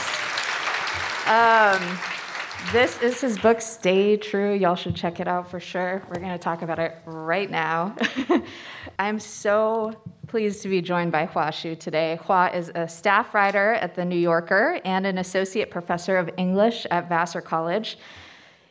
[1.26, 1.98] Um,
[2.74, 4.54] this is his book, Stay True.
[4.54, 6.04] Y'all should check it out for sure.
[6.10, 7.96] We're going to talk about it right now.
[9.00, 9.94] I'm so
[10.28, 12.20] pleased to be joined by Hua Hsu today.
[12.24, 16.86] Hua is a staff writer at The New Yorker and an associate professor of English
[16.92, 17.98] at Vassar College.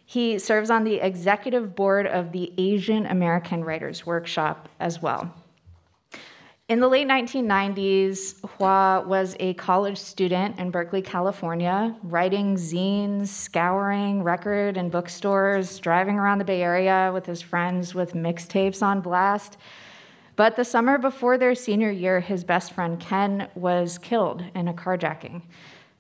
[0.05, 5.35] He serves on the executive board of the Asian American Writers Workshop as well.
[6.69, 14.23] In the late 1990s, Hua was a college student in Berkeley, California, writing zines, scouring
[14.23, 19.57] record and bookstores, driving around the Bay Area with his friends with mixtapes on blast.
[20.37, 24.75] But the summer before their senior year, his best friend Ken was killed in a
[24.75, 25.43] carjacking.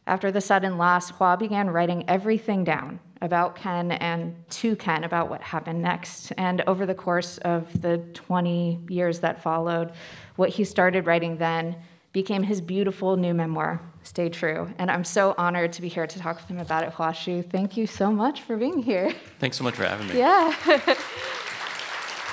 [0.06, 5.30] After the sudden loss, Hua began writing everything down about Ken and to Ken about
[5.30, 6.32] what happened next.
[6.36, 9.92] And over the course of the 20 years that followed,
[10.36, 11.76] what he started writing then
[12.12, 14.72] became his beautiful new memoir, Stay True.
[14.78, 17.42] And I'm so honored to be here to talk with him about it, Hua Hsu.
[17.42, 19.12] Thank you so much for being here.
[19.38, 20.18] Thanks so much for having me.
[20.18, 20.52] Yeah.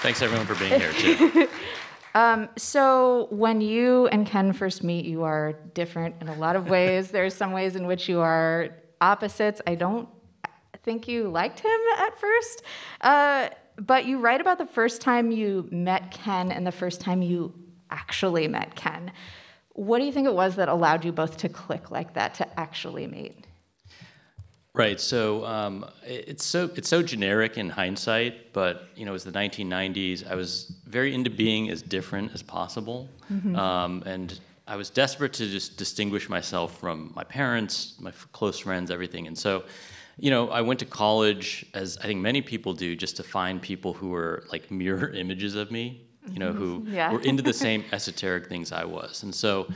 [0.01, 1.47] Thanks everyone for being here too.
[2.15, 6.69] Um, so when you and Ken first meet, you are different in a lot of
[6.69, 7.11] ways.
[7.11, 8.69] There's some ways in which you are
[9.01, 9.61] opposites.
[9.65, 10.07] I don't
[10.83, 12.63] think you liked him at first.
[13.01, 17.21] Uh, but you write about the first time you met Ken and the first time
[17.21, 17.53] you
[17.89, 19.11] actually met Ken.
[19.69, 22.59] What do you think it was that allowed you both to click like that, to
[22.59, 23.47] actually meet?
[24.75, 24.99] Right.
[24.99, 29.31] So um, it's so it's so generic in hindsight, but you know, it was the
[29.31, 30.29] 1990s.
[30.29, 33.55] I was very into being as different as possible, mm-hmm.
[33.55, 38.57] um, and I was desperate to just distinguish myself from my parents, my f- close
[38.59, 39.27] friends, everything.
[39.27, 39.63] And so,
[40.17, 43.61] you know, I went to college, as I think many people do, just to find
[43.61, 47.11] people who were like mirror images of me you know, who yeah.
[47.11, 49.23] were into the same esoteric things I was.
[49.23, 49.67] And so,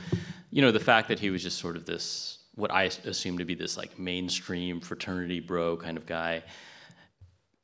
[0.50, 3.44] you know, the fact that he was just sort of this, what I assume to
[3.44, 6.42] be this like mainstream fraternity bro kind of guy,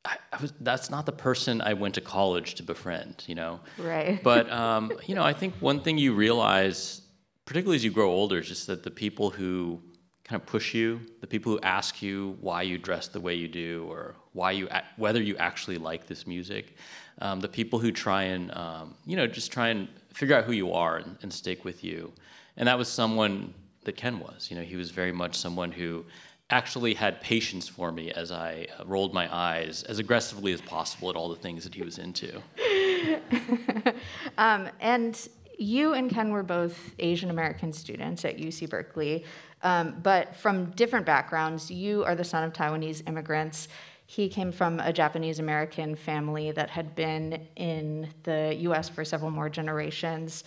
[0.05, 3.59] I, I was, that's not the person I went to college to befriend, you know?
[3.77, 4.19] Right.
[4.23, 7.01] But, um, you know, I think one thing you realize,
[7.45, 9.81] particularly as you grow older, is just that the people who
[10.23, 13.49] kind of push you, the people who ask you why you dress the way you
[13.49, 16.75] do, or why you whether you actually like this music,
[17.19, 20.51] um, the people who try and um, you know just try and figure out who
[20.51, 22.11] you are and, and stick with you,
[22.57, 23.53] and that was someone
[23.85, 24.49] that Ken was.
[24.49, 26.05] You know, he was very much someone who
[26.49, 31.09] actually had patience for me as I uh, rolled my eyes as aggressively as possible
[31.09, 32.39] at all the things that he was into.
[34.37, 39.25] um, and you and Ken were both Asian American students at UC Berkeley,
[39.63, 41.71] um, but from different backgrounds.
[41.71, 43.67] You are the son of Taiwanese immigrants.
[44.05, 49.31] He came from a Japanese American family that had been in the US for several
[49.31, 50.43] more generations.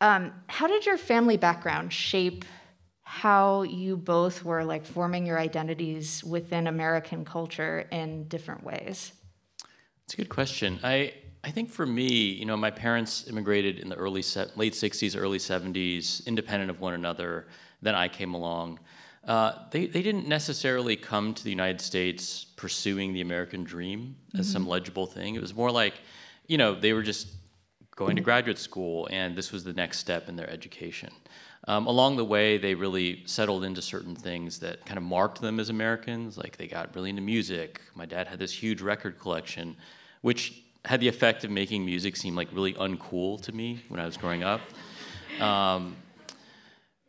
[0.00, 2.44] Um, how did your family background shape
[3.08, 9.12] how you both were like forming your identities within American culture in different ways?
[10.04, 10.78] It's a good question.
[10.84, 14.74] I I think for me, you know, my parents immigrated in the early se- late
[14.74, 17.46] '60s, early '70s, independent of one another.
[17.80, 18.78] Then I came along.
[19.26, 24.40] Uh, they they didn't necessarily come to the United States pursuing the American dream as
[24.40, 24.52] mm-hmm.
[24.52, 25.34] some legible thing.
[25.34, 25.94] It was more like,
[26.46, 27.28] you know, they were just
[27.96, 31.10] going to graduate school, and this was the next step in their education.
[31.68, 35.60] Um, along the way, they really settled into certain things that kind of marked them
[35.60, 36.38] as Americans.
[36.38, 37.82] Like they got really into music.
[37.94, 39.76] My dad had this huge record collection,
[40.22, 44.06] which had the effect of making music seem like really uncool to me when I
[44.06, 44.62] was growing up.
[45.40, 45.96] Um,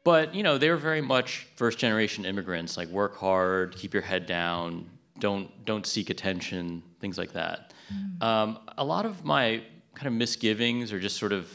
[0.04, 2.76] but you know, they were very much first generation immigrants.
[2.76, 7.74] Like work hard, keep your head down, don't don't seek attention, things like that.
[7.94, 8.22] Mm.
[8.22, 9.64] Um, a lot of my
[9.96, 11.50] kind of misgivings or just sort of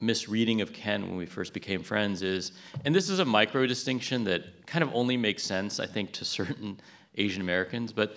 [0.00, 2.52] misreading of Ken when we first became friends is,
[2.84, 6.24] and this is a micro distinction that kind of only makes sense, I think, to
[6.24, 6.80] certain
[7.16, 8.16] Asian Americans, but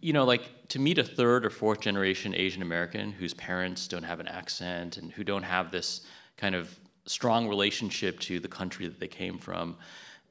[0.00, 4.02] you know, like to meet a third or fourth generation Asian American whose parents don't
[4.02, 6.02] have an accent and who don't have this
[6.36, 9.76] kind of strong relationship to the country that they came from,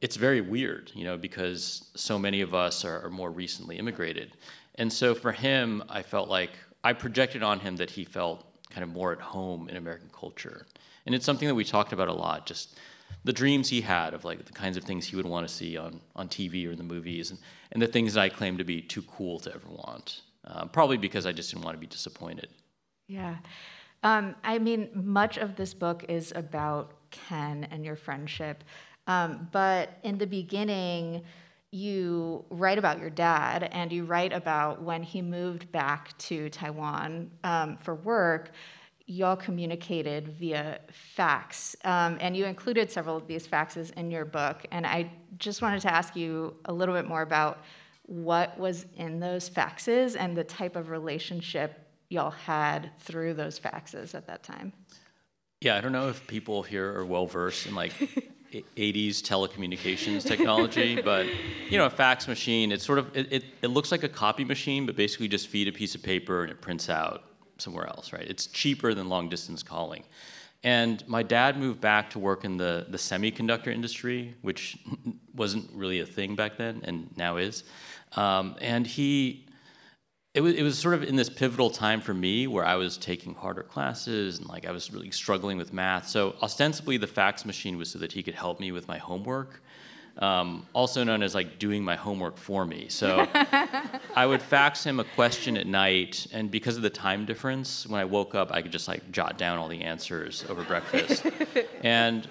[0.01, 4.34] it's very weird, you know, because so many of us are, are more recently immigrated.
[4.75, 6.51] And so for him, I felt like
[6.84, 10.65] I projected on him that he felt kind of more at home in American culture.
[11.06, 12.77] And it's something that we talked about a lot, just
[13.23, 15.77] the dreams he had of like the kinds of things he would want to see
[15.77, 17.39] on, on TV or in the movies, and,
[17.71, 20.21] and the things that I claim to be too cool to ever want.
[20.45, 22.47] Uh, probably because I just didn't want to be disappointed.
[23.08, 23.36] Yeah.
[24.03, 28.63] Um, I mean, much of this book is about Ken and your friendship.
[29.08, 31.23] Um, but in the beginning,
[31.71, 37.32] you write about your dad and you write about when he moved back to Taiwan
[37.43, 38.51] um, for work.
[39.06, 44.65] Y'all communicated via fax, um, and you included several of these faxes in your book.
[44.71, 47.63] And I just wanted to ask you a little bit more about
[48.03, 54.15] what was in those faxes and the type of relationship y'all had through those faxes
[54.15, 54.73] at that time.
[55.62, 57.93] Yeah, I don't know if people here are well versed in like
[58.51, 61.25] 80s telecommunications technology, but
[61.69, 64.43] you know, a fax machine, it's sort of it, it, it, looks like a copy
[64.43, 67.23] machine, but basically just feed a piece of paper and it prints out
[67.57, 68.25] somewhere else, right?
[68.27, 70.03] It's cheaper than long distance calling.
[70.63, 74.77] And my dad moved back to work in the, the semiconductor industry, which
[75.36, 77.63] wasn't really a thing back then and now is.
[78.15, 79.46] Um, and he
[80.38, 82.95] it was, it was sort of in this pivotal time for me where I was
[82.95, 86.08] taking harder classes and like I was really struggling with math.
[86.08, 89.63] So ostensibly the fax machine was so that he could help me with my homework,
[90.19, 92.86] um, also known as like doing my homework for me.
[92.88, 93.28] So
[94.15, 98.00] I would fax him a question at night, and because of the time difference, when
[98.00, 101.26] I woke up, I could just like jot down all the answers over breakfast.
[101.82, 102.30] and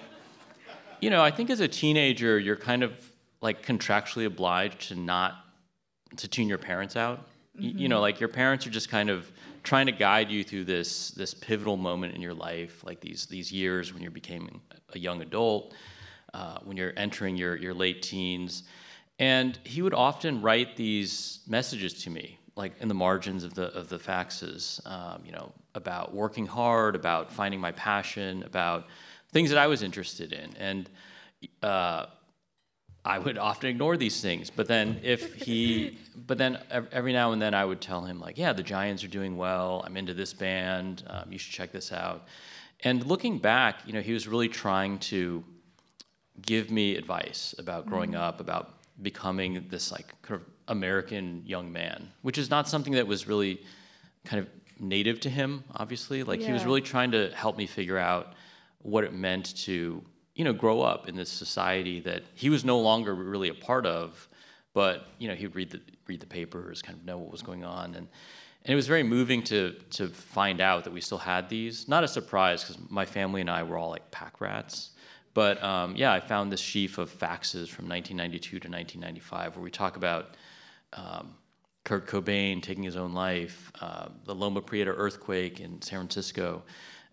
[1.01, 2.93] you know, I think as a teenager, you're kind of
[3.41, 5.35] like contractually obliged to not
[6.15, 7.27] to tune your parents out
[7.59, 7.77] Mm-hmm.
[7.77, 9.31] You know, like your parents are just kind of
[9.63, 13.51] trying to guide you through this this pivotal moment in your life, like these these
[13.51, 14.61] years when you're becoming
[14.93, 15.73] a young adult,
[16.33, 18.63] uh, when you're entering your your late teens,
[19.19, 23.73] and he would often write these messages to me, like in the margins of the
[23.73, 28.87] of the faxes, um, you know, about working hard, about finding my passion, about
[29.31, 30.89] things that I was interested in, and.
[31.61, 32.07] Uh,
[33.07, 34.49] I would often ignore these things.
[34.49, 36.59] But then if he, but then
[36.91, 39.81] every now and then I would tell him like, yeah, the Giants are doing well.
[39.85, 41.03] I'm into this band.
[41.07, 42.27] Um, you should check this out.
[42.83, 45.43] And looking back, you know, he was really trying to
[46.41, 48.21] give me advice about growing mm-hmm.
[48.21, 53.07] up, about becoming this like kind of American young man, which is not something that
[53.07, 53.61] was really
[54.25, 54.49] kind of
[54.81, 55.63] native to him.
[55.75, 56.47] Obviously, like yeah.
[56.47, 58.33] he was really trying to help me figure out
[58.79, 60.03] what it meant to
[60.37, 63.87] you know, grow up in this society that he was no longer really a part
[63.87, 64.29] of,
[64.73, 67.65] but you know, he'd read the read the papers, kind of know what was going
[67.65, 68.07] on, and
[68.63, 71.87] and it was very moving to to find out that we still had these.
[71.87, 74.91] Not a surprise because my family and I were all like pack rats,
[75.33, 79.71] But um, yeah, I found this sheaf of faxes from 1992 to 1995 where we
[79.71, 80.35] talk about
[80.93, 81.35] um,
[81.83, 86.63] Kurt Cobain taking his own life, uh, the Loma Prieta earthquake in San Francisco,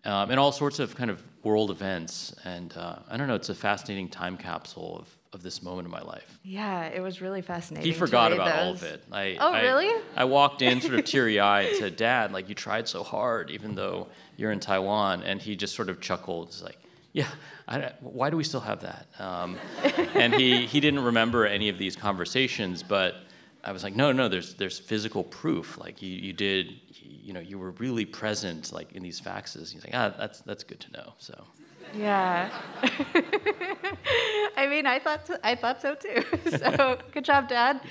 [0.05, 2.35] um, and all sorts of kind of world events.
[2.43, 5.91] And uh, I don't know, it's a fascinating time capsule of, of this moment in
[5.91, 6.39] my life.
[6.43, 7.91] Yeah, it was really fascinating.
[7.91, 9.03] He forgot about all of it.
[9.11, 9.91] I, Oh, I- really?
[10.15, 13.49] I walked in sort of teary eyed and said, Dad, like you tried so hard,
[13.51, 15.23] even though you're in Taiwan.
[15.23, 16.47] And he just sort of chuckled.
[16.49, 16.77] He's like,
[17.13, 17.27] Yeah,
[17.67, 19.07] I, why do we still have that?
[19.19, 19.57] Um,
[20.13, 23.15] and he, he didn't remember any of these conversations, but
[23.63, 25.77] I was like, No, no, there's, there's physical proof.
[25.77, 26.73] Like you, you did,
[27.25, 29.71] you know, you were really present like in these faxes.
[29.73, 31.13] He's like, Ah, that's, that's good to know.
[31.17, 31.45] So.
[31.97, 32.49] Yeah.
[34.57, 36.23] I mean, I thought so, I thought so too.
[36.57, 37.81] so good job, Dad.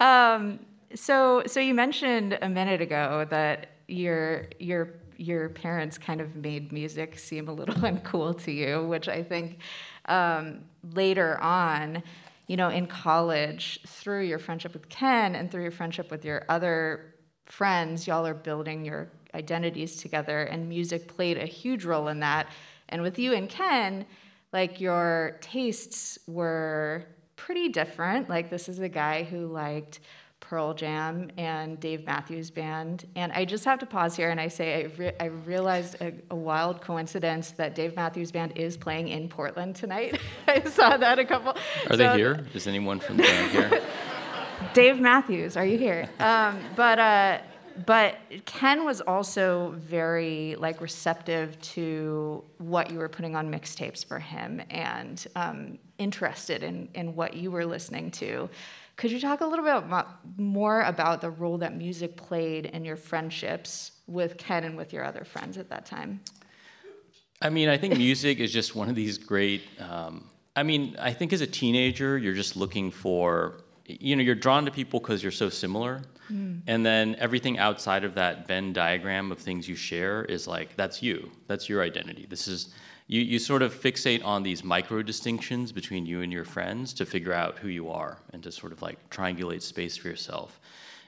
[0.00, 0.58] Um,
[0.94, 6.72] so so you mentioned a minute ago that your your your parents kind of made
[6.72, 9.58] music seem a little uncool to you, which I think
[10.06, 12.02] um, later on,
[12.48, 16.44] you know, in college, through your friendship with Ken and through your friendship with your
[16.48, 17.11] other
[17.46, 22.48] friends, y'all are building your identities together, and music played a huge role in that.
[22.88, 24.04] And with you and Ken,
[24.52, 28.28] like your tastes were pretty different.
[28.28, 30.00] Like this is a guy who liked
[30.40, 33.06] Pearl Jam and Dave Matthews Band.
[33.16, 36.12] And I just have to pause here and I say I, re- I realized a,
[36.30, 40.20] a wild coincidence that Dave Matthews Band is playing in Portland tonight.
[40.46, 41.56] I saw that a couple.
[41.88, 42.44] Are they here?
[42.52, 43.82] Is anyone from the band here?
[44.74, 46.08] Dave Matthews, are you here?
[46.18, 47.38] Um, but uh,
[47.86, 54.18] but Ken was also very like receptive to what you were putting on mixtapes for
[54.18, 58.48] him and um, interested in in what you were listening to.
[58.96, 60.06] Could you talk a little bit
[60.36, 65.04] more about the role that music played in your friendships with Ken and with your
[65.04, 66.20] other friends at that time?
[67.40, 69.62] I mean, I think music is just one of these great.
[69.80, 74.34] Um, I mean, I think as a teenager, you're just looking for, you know, you're
[74.34, 76.02] drawn to people because you're so similar.
[76.66, 81.02] And then everything outside of that Venn diagram of things you share is like, that's
[81.02, 81.30] you.
[81.46, 82.26] That's your identity.
[82.26, 82.72] This is,
[83.06, 87.04] you, you sort of fixate on these micro distinctions between you and your friends to
[87.04, 90.58] figure out who you are and to sort of like triangulate space for yourself.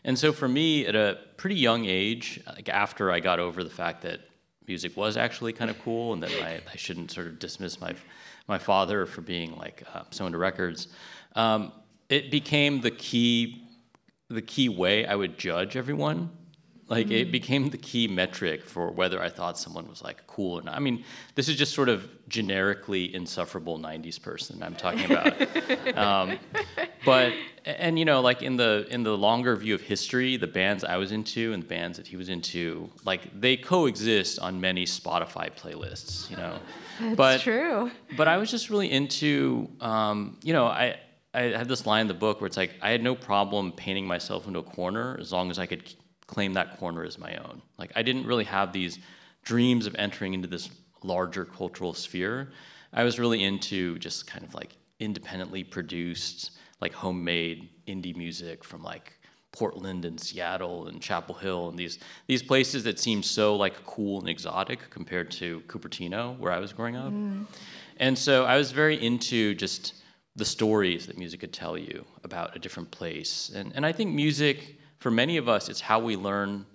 [0.04, 3.70] And so for me, at a pretty young age, like after I got over the
[3.70, 4.20] fact that
[4.66, 7.94] music was actually kind of cool and that I, I shouldn't sort of dismiss my,
[8.46, 10.88] my father for being like uh, so into records,
[11.34, 11.72] um,
[12.08, 13.66] it became the key,
[14.28, 16.30] the key way I would judge everyone.
[16.86, 20.62] Like it became the key metric for whether I thought someone was like cool or
[20.62, 20.74] not.
[20.74, 21.02] I mean,
[21.34, 25.96] this is just sort of generically insufferable '90s person I'm talking about.
[25.96, 26.38] um,
[27.06, 27.32] but
[27.64, 30.98] and you know, like in the in the longer view of history, the bands I
[30.98, 35.50] was into and the bands that he was into, like they coexist on many Spotify
[35.56, 36.30] playlists.
[36.30, 36.58] You know,
[37.00, 37.90] That's but true.
[38.14, 40.98] but I was just really into, um, you know, I,
[41.34, 44.06] I had this line in the book where it's like, I had no problem painting
[44.06, 45.92] myself into a corner as long as I could
[46.26, 47.60] claim that corner as my own.
[47.76, 48.98] Like, I didn't really have these
[49.42, 50.70] dreams of entering into this
[51.02, 52.52] larger cultural sphere.
[52.92, 58.82] I was really into just kind of like independently produced, like homemade indie music from
[58.82, 59.12] like
[59.52, 64.20] Portland and Seattle and Chapel Hill and these these places that seemed so like cool
[64.20, 67.12] and exotic compared to Cupertino where I was growing up.
[67.12, 67.44] Mm-hmm.
[67.98, 69.94] And so I was very into just
[70.36, 73.50] the stories that music could tell you about a different place.
[73.54, 76.66] And and I think music for many of us it's how we learn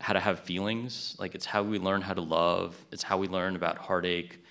[0.00, 3.26] how to have feelings, like it's how we learn how to love, it's how we
[3.26, 4.44] learn about heartache.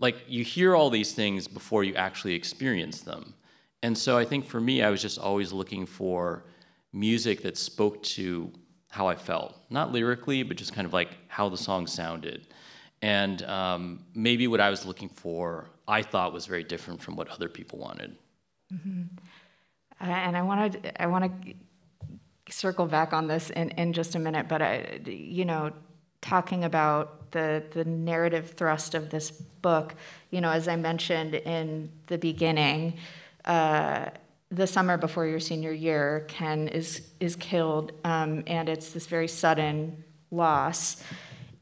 [0.00, 3.34] Like you hear all these things before you actually experience them.
[3.82, 6.44] And so I think for me I was just always looking for
[6.92, 8.50] music that spoke to
[8.88, 12.46] how I felt, not lyrically, but just kind of like how the song sounded.
[13.02, 17.28] And um, maybe what I was looking for, I thought was very different from what
[17.28, 18.16] other people wanted.
[20.00, 21.54] Uh, and I wanted I want to
[22.52, 25.72] circle back on this in, in just a minute, but I, you know,
[26.20, 29.94] talking about the the narrative thrust of this book,
[30.30, 32.98] you know, as I mentioned in the beginning,
[33.44, 34.06] uh,
[34.50, 39.28] the summer before your senior year, Ken is is killed, um, and it's this very
[39.28, 41.02] sudden loss,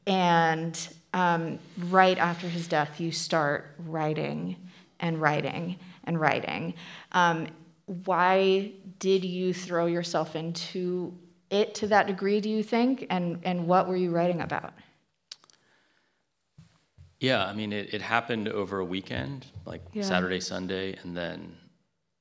[0.06, 1.58] and um,
[1.88, 4.56] right after his death, you start writing
[5.00, 6.74] and writing and writing.
[7.12, 7.48] Um,
[7.86, 11.16] why did you throw yourself into
[11.50, 13.06] it to that degree, do you think?
[13.10, 14.72] And, and what were you writing about?
[17.20, 20.02] Yeah, I mean, it, it happened over a weekend, like Yeah.
[20.02, 21.56] Saturday, Sunday, and then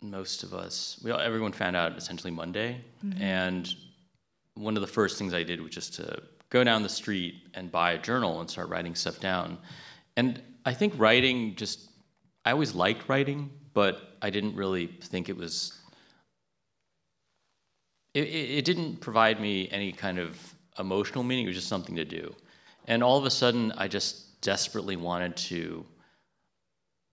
[0.01, 2.81] most of us, we all, everyone found out essentially Monday.
[3.19, 3.73] And
[4.55, 6.21] one of the first things I did was just to
[6.51, 9.57] go down the street and buy a journal and start writing stuff down.
[10.15, 11.89] And I think writing just
[12.45, 15.77] I always liked writing, but I didn't really think it was.
[18.13, 20.37] It, it, didn't provide me any kind of
[20.77, 21.45] emotional meaning.
[21.45, 22.35] It was just something to do,
[22.85, 25.85] and all of a sudden, I just desperately wanted to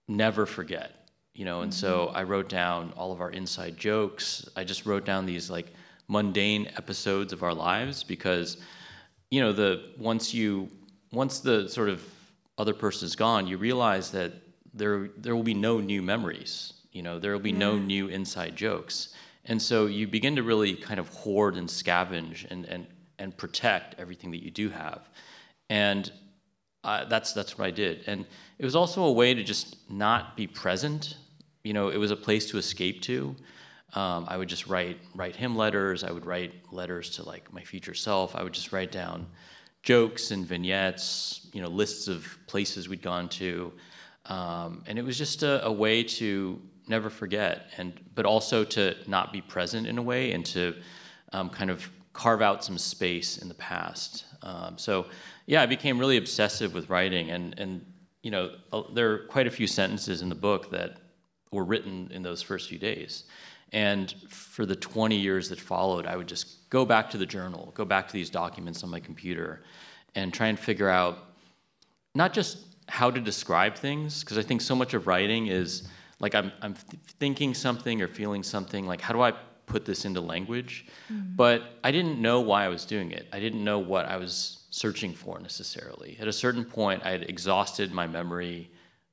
[0.09, 0.99] never forget
[1.35, 2.17] you know and so mm-hmm.
[2.17, 5.67] i wrote down all of our inside jokes i just wrote down these like
[6.07, 8.57] mundane episodes of our lives because
[9.29, 10.69] you know the once you
[11.11, 12.03] once the sort of
[12.57, 14.33] other person is gone you realize that
[14.73, 18.55] there there will be no new memories you know there will be no new inside
[18.55, 19.13] jokes
[19.45, 23.95] and so you begin to really kind of hoard and scavenge and and and protect
[23.99, 25.09] everything that you do have
[25.69, 26.11] and
[26.83, 28.25] uh, that's that's what I did, and
[28.57, 31.17] it was also a way to just not be present.
[31.63, 33.35] You know, it was a place to escape to.
[33.93, 36.03] Um, I would just write write him letters.
[36.03, 38.35] I would write letters to like my future self.
[38.35, 39.27] I would just write down
[39.81, 41.47] jokes and vignettes.
[41.53, 43.73] You know, lists of places we'd gone to,
[44.25, 48.95] um, and it was just a, a way to never forget, and but also to
[49.07, 50.75] not be present in a way, and to
[51.33, 54.25] um, kind of carve out some space in the past.
[54.41, 55.07] Um, so
[55.45, 57.85] yeah, I became really obsessive with writing, and and
[58.21, 60.97] you know uh, there are quite a few sentences in the book that
[61.51, 63.23] were written in those first few days.
[63.71, 67.71] And for the 20 years that followed, I would just go back to the journal,
[67.75, 69.63] go back to these documents on my computer,
[70.15, 71.19] and try and figure out
[72.15, 72.57] not just
[72.87, 75.87] how to describe things, because I think so much of writing is
[76.19, 79.33] like I'm, I'm th- thinking something or feeling something, like how do I
[79.67, 80.87] put this into language?
[81.11, 81.35] Mm-hmm.
[81.35, 83.27] But I didn't know why I was doing it.
[83.31, 86.17] I didn't know what I was searching for necessarily.
[86.19, 88.69] At a certain point, I had exhausted my memory,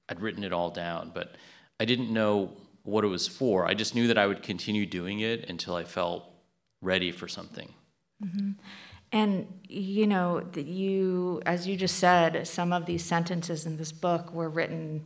[0.08, 1.36] I'd written it all down, but
[1.78, 2.52] I didn't know
[2.86, 3.66] what it was for.
[3.66, 6.24] I just knew that I would continue doing it until I felt
[6.80, 7.74] ready for something.
[8.24, 8.50] Mm-hmm.
[9.12, 14.32] And you know, you, as you just said, some of these sentences in this book
[14.32, 15.04] were written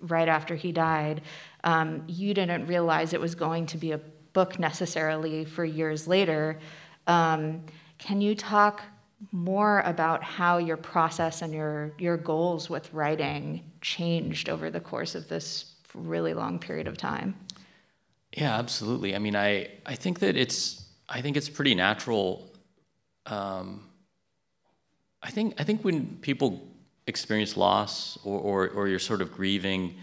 [0.00, 1.22] right after he died.
[1.64, 4.00] Um, you didn't realize it was going to be a
[4.32, 6.58] book necessarily for years later.
[7.06, 7.64] Um,
[7.98, 8.82] can you talk
[9.30, 15.14] more about how your process and your your goals with writing changed over the course
[15.14, 17.34] of this really long period of time.
[18.36, 19.14] Yeah, absolutely.
[19.14, 22.50] I mean, I I think that it's I think it's pretty natural.
[23.26, 23.88] Um,
[25.22, 26.66] I think I think when people
[27.06, 29.96] experience loss or, or, or you're sort of grieving,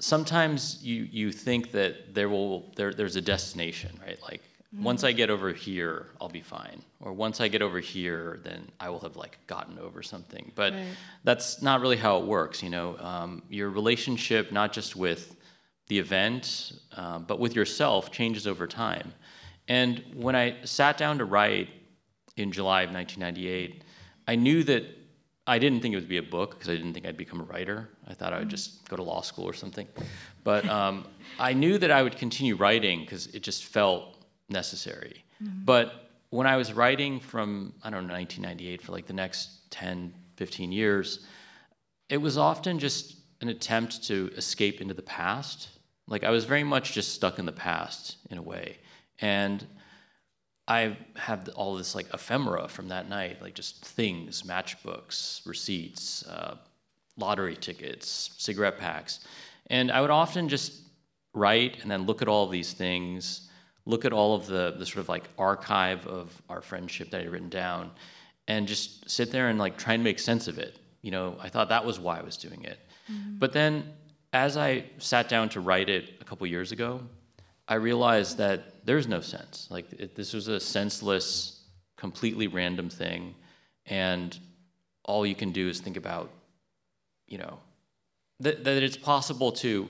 [0.00, 4.18] sometimes you you think that there will there there's a destination, right?
[4.22, 4.42] Like
[4.74, 4.84] Mm-hmm.
[4.84, 6.82] Once I get over here, I'll be fine.
[7.00, 10.52] Or once I get over here, then I will have like gotten over something.
[10.54, 10.84] But right.
[11.24, 12.62] that's not really how it works.
[12.62, 15.36] You know, um, your relationship, not just with
[15.86, 19.14] the event, uh, but with yourself, changes over time.
[19.68, 21.68] And when I sat down to write
[22.36, 23.84] in July of 1998,
[24.26, 24.84] I knew that
[25.46, 27.44] I didn't think it would be a book because I didn't think I'd become a
[27.44, 27.88] writer.
[28.06, 29.88] I thought I would just go to law school or something.
[30.44, 31.06] But um,
[31.38, 34.17] I knew that I would continue writing because it just felt
[34.48, 35.24] necessary.
[35.42, 35.64] Mm-hmm.
[35.64, 40.12] But when I was writing from, I don't know, 1998 for like the next 10,
[40.36, 41.20] 15 years,
[42.08, 45.68] it was often just an attempt to escape into the past.
[46.06, 48.78] Like I was very much just stuck in the past in a way.
[49.20, 49.66] And
[50.66, 56.56] I have all this like ephemera from that night, like just things, matchbooks, receipts, uh,
[57.16, 59.20] lottery tickets, cigarette packs.
[59.68, 60.74] And I would often just
[61.34, 63.47] write and then look at all these things
[63.88, 67.22] look at all of the, the sort of like archive of our friendship that I
[67.22, 67.90] had written down
[68.46, 70.78] and just sit there and like try and make sense of it.
[71.00, 72.78] You know, I thought that was why I was doing it.
[73.10, 73.38] Mm-hmm.
[73.38, 73.90] But then
[74.34, 77.00] as I sat down to write it a couple years ago,
[77.66, 79.68] I realized that there's no sense.
[79.70, 81.62] Like it, this was a senseless,
[81.96, 83.34] completely random thing,
[83.86, 84.38] and
[85.04, 86.30] all you can do is think about,
[87.26, 87.58] you know,
[88.40, 89.88] that, that it's possible to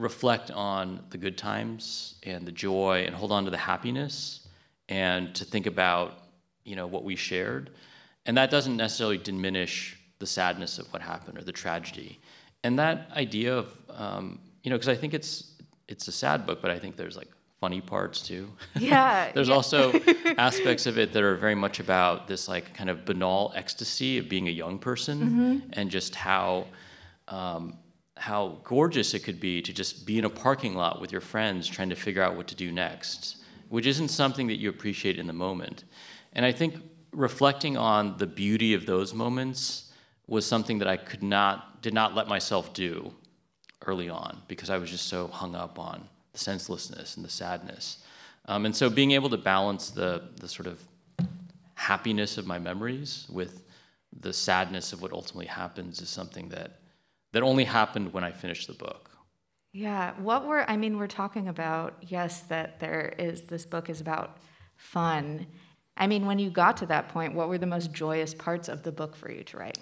[0.00, 4.48] reflect on the good times and the joy and hold on to the happiness
[4.88, 6.18] and to think about
[6.64, 7.70] you know what we shared
[8.26, 12.18] and that doesn't necessarily diminish the sadness of what happened or the tragedy
[12.64, 15.52] and that idea of um, you know because i think it's
[15.86, 17.28] it's a sad book but i think there's like
[17.60, 19.54] funny parts too yeah there's yeah.
[19.54, 19.92] also
[20.38, 24.30] aspects of it that are very much about this like kind of banal ecstasy of
[24.30, 25.58] being a young person mm-hmm.
[25.74, 26.66] and just how
[27.28, 27.74] um,
[28.20, 31.66] how gorgeous it could be to just be in a parking lot with your friends
[31.66, 33.38] trying to figure out what to do next,
[33.70, 35.84] which isn't something that you appreciate in the moment.
[36.34, 36.74] And I think
[37.12, 39.90] reflecting on the beauty of those moments
[40.26, 43.14] was something that I could not, did not let myself do
[43.86, 48.04] early on because I was just so hung up on the senselessness and the sadness.
[48.44, 50.78] Um, and so being able to balance the, the sort of
[51.74, 53.64] happiness of my memories with
[54.20, 56.79] the sadness of what ultimately happens is something that
[57.32, 59.10] that only happened when I finished the book.
[59.72, 60.12] Yeah.
[60.18, 64.38] What were, I mean, we're talking about, yes, that there is, this book is about
[64.76, 65.46] fun.
[65.96, 68.82] I mean, when you got to that point, what were the most joyous parts of
[68.82, 69.78] the book for you to write?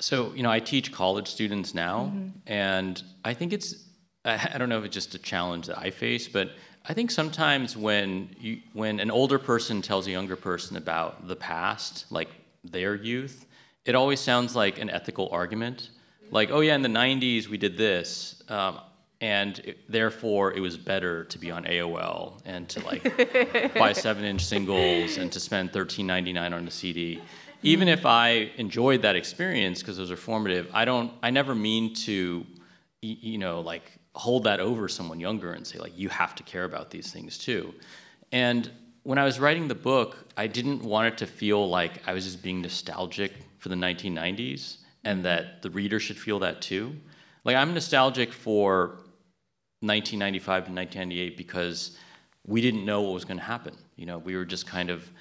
[0.00, 2.28] So, you know, I teach college students now, mm-hmm.
[2.46, 3.84] and I think it's,
[4.24, 6.52] I don't know if it's just a challenge that I face, but
[6.88, 11.36] I think sometimes when you, when an older person tells a younger person about the
[11.36, 12.28] past, like
[12.64, 13.46] their youth,
[13.84, 15.90] it always sounds like an ethical argument.
[16.30, 18.80] Like, oh yeah, in the '90s we did this, um,
[19.20, 24.44] and it, therefore it was better to be on AOL and to like buy seven-inch
[24.44, 27.20] singles and to spend $13.99 on a CD.
[27.62, 31.12] Even if I enjoyed that experience because it was formative, I don't.
[31.22, 32.46] I never mean to,
[33.00, 36.64] you know, like hold that over someone younger and say like you have to care
[36.64, 37.72] about these things too
[38.32, 38.68] and
[39.04, 42.24] when i was writing the book i didn't want it to feel like i was
[42.24, 46.96] just being nostalgic for the 1990s and that the reader should feel that too.
[47.44, 48.98] Like i'm nostalgic for
[49.80, 51.96] 1995 to 1998 because
[52.46, 54.16] we didn't know what was going to happen you know?
[54.16, 55.12] We were just kind of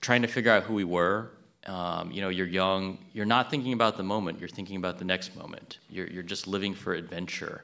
[0.00, 1.30] trying to figure out who we were.
[1.66, 2.98] Um, you know you're young.
[3.12, 4.40] You're not thinking about the moment.
[4.40, 5.78] You're thinking about the next moment.
[5.88, 7.62] You're, you're just living for adventure.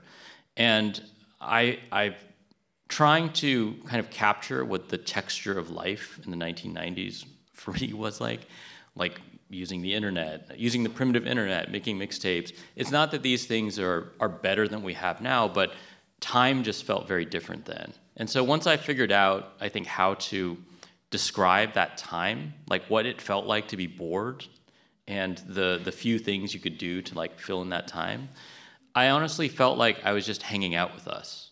[0.56, 1.02] And
[1.40, 2.14] I, I'm
[2.88, 7.92] trying to kind of capture what the texture of life in the 1990s for me
[8.04, 8.42] was like,
[8.94, 9.20] like
[9.50, 12.52] using the internet, using the primitive internet, making mixtapes.
[12.76, 15.72] It's not that these things are, are better than we have now, but
[16.20, 17.92] time just felt very different then.
[18.16, 20.58] And so once I figured out, I think, how to
[21.10, 24.44] describe that time, like what it felt like to be bored
[25.06, 28.28] and the, the few things you could do to like fill in that time,
[28.94, 31.50] I honestly felt like I was just hanging out with us.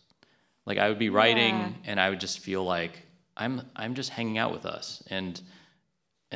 [0.66, 1.72] Like I would be writing yeah.
[1.84, 5.40] and I would just feel like I'm I'm just hanging out with us and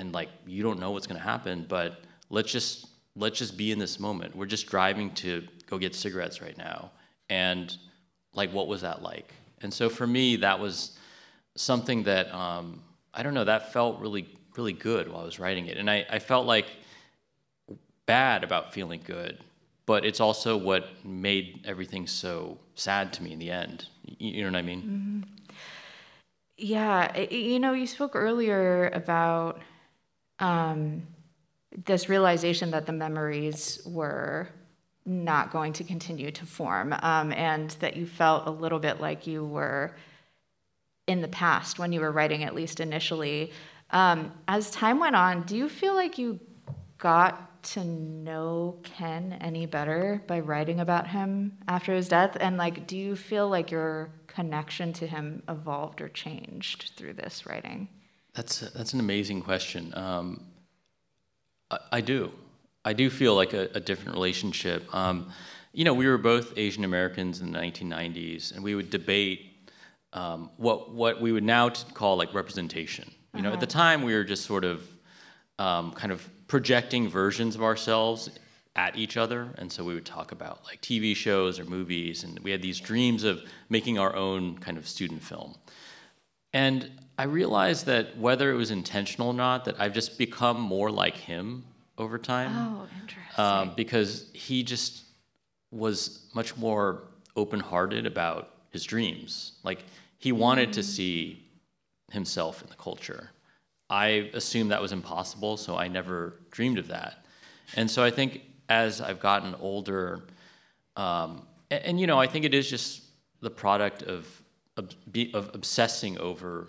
[0.01, 2.87] and like you don't know what's going to happen, but let's just
[3.17, 4.35] let's just be in this moment.
[4.35, 6.91] We're just driving to go get cigarettes right now.
[7.29, 7.77] And
[8.35, 9.33] like what was that like?
[9.63, 10.99] And so for me that was
[11.55, 12.83] something that um,
[13.13, 14.27] I don't know, that felt really
[14.57, 15.77] really good while I was writing it.
[15.77, 16.67] And I, I felt like
[18.07, 19.39] bad about feeling good
[19.87, 23.87] but it's also what made everything so sad to me in the end.
[24.05, 24.83] You know what I mean?
[24.83, 25.55] Mm-hmm.
[26.59, 29.61] Yeah, you know, you spoke earlier about
[30.41, 31.07] um,
[31.85, 34.49] this realization that the memories were
[35.07, 39.27] not going to continue to form, um, and that you felt a little bit like
[39.27, 39.95] you were
[41.07, 43.53] in the past when you were writing, at least initially.
[43.91, 46.39] Um, as time went on, do you feel like you
[46.99, 52.37] got to know Ken any better by writing about him after his death?
[52.41, 57.47] And like, do you feel like your connection to him evolved or changed through this
[57.47, 57.89] writing?
[58.41, 59.93] That's that's an amazing question.
[59.95, 60.47] Um,
[61.71, 62.33] I, I, do.
[62.87, 64.83] I do feel like a, a different relationship.
[64.95, 65.31] Um,
[65.75, 69.69] you know, we were both Asian Americans in the 1990s, and we would debate
[70.15, 73.11] um, what what we would now call like representation.
[73.35, 73.57] You know, uh-huh.
[73.57, 73.91] at the uh-huh.
[73.91, 74.89] time we were just sort of
[75.59, 78.31] um, kind of projecting versions of ourselves
[78.75, 82.39] at each other and so we would talk about like tv shows or movies and
[82.39, 85.57] we had these dreams of making our own kind of student film
[86.53, 90.91] and i realized that whether it was intentional or not that i've just become more
[90.91, 91.65] like him
[91.99, 95.05] over time oh interesting um, because he just
[95.71, 97.03] was much more
[97.37, 99.85] open-hearted about his dreams like
[100.19, 100.73] he wanted mm.
[100.73, 101.45] to see
[102.11, 103.31] himself in the culture
[103.91, 107.25] I assumed that was impossible, so I never dreamed of that.
[107.75, 110.23] And so I think as I've gotten older,
[110.97, 111.43] um,
[111.73, 113.03] and, and, you know, I think it is just
[113.41, 114.40] the product of,
[114.81, 116.69] of, of obsessing over,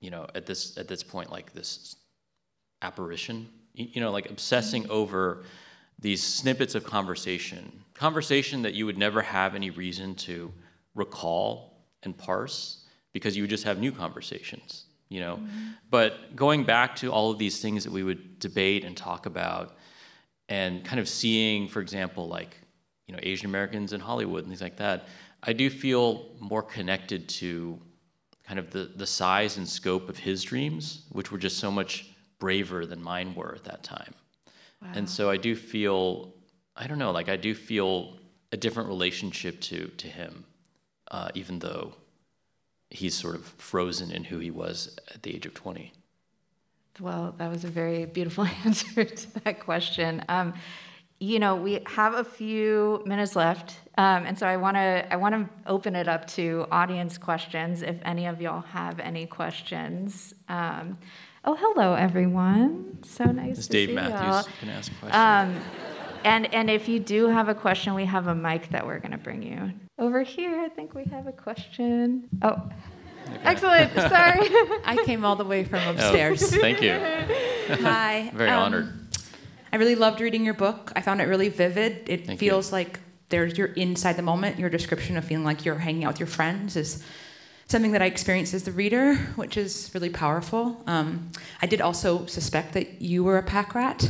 [0.00, 1.96] you know, at this at this point, like this
[2.82, 4.92] apparition, you know, like obsessing mm-hmm.
[4.92, 5.44] over
[5.98, 10.52] these snippets of conversation, conversation that you would never have any reason to
[10.94, 15.68] recall and parse because you would just have new conversations you know mm-hmm.
[15.90, 19.76] but going back to all of these things that we would debate and talk about
[20.48, 22.56] and kind of seeing for example like
[23.06, 25.08] you know asian americans in hollywood and things like that
[25.46, 27.78] i do feel more connected to
[28.46, 32.10] kind of the, the size and scope of his dreams which were just so much
[32.38, 34.14] braver than mine were at that time
[34.82, 34.88] wow.
[34.94, 36.34] and so i do feel
[36.76, 38.18] i don't know like i do feel
[38.52, 40.44] a different relationship to to him
[41.10, 41.94] uh, even though
[42.90, 45.92] he's sort of frozen in who he was at the age of 20?
[47.00, 50.24] Well, that was a very beautiful answer to that question.
[50.28, 50.54] Um,
[51.18, 55.16] you know, we have a few minutes left, um, and so I want to I
[55.16, 57.82] want to open it up to audience questions.
[57.82, 60.34] If any of y'all have any questions.
[60.48, 60.98] Um,
[61.44, 62.98] oh, hello, everyone.
[63.02, 64.46] So nice this to Dave see Matthews y'all.
[64.60, 65.14] can ask questions.
[65.14, 65.62] Um,
[66.24, 69.16] and and if you do have a question, we have a mic that we're gonna
[69.18, 70.60] bring you over here.
[70.60, 72.28] I think we have a question.
[72.42, 72.68] Oh,
[73.44, 73.92] excellent.
[73.94, 74.40] Sorry.
[74.84, 76.42] I came all the way from upstairs.
[76.42, 76.92] Oh, thank you.
[77.82, 78.30] Hi.
[78.34, 79.05] Very Um, honored.
[79.72, 80.92] I really loved reading your book.
[80.94, 82.08] I found it really vivid.
[82.08, 82.50] It Thank you.
[82.50, 84.58] feels like there's you're inside the moment.
[84.58, 87.02] Your description of feeling like you're hanging out with your friends is
[87.66, 90.82] something that I experienced as the reader, which is really powerful.
[90.86, 94.08] Um, I did also suspect that you were a pack rat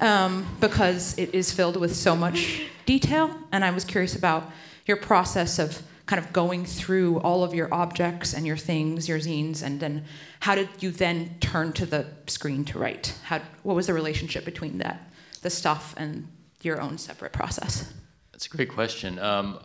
[0.00, 4.50] um, because it is filled with so much detail, and I was curious about
[4.86, 9.18] your process of kind of going through all of your objects and your things, your
[9.18, 10.02] zines, and then
[10.40, 13.14] how did you then turn to the screen to write?
[13.24, 16.26] How, what was the relationship between that, the stuff, and
[16.62, 17.92] your own separate process?
[18.32, 19.18] That's a great question.
[19.18, 19.60] Um,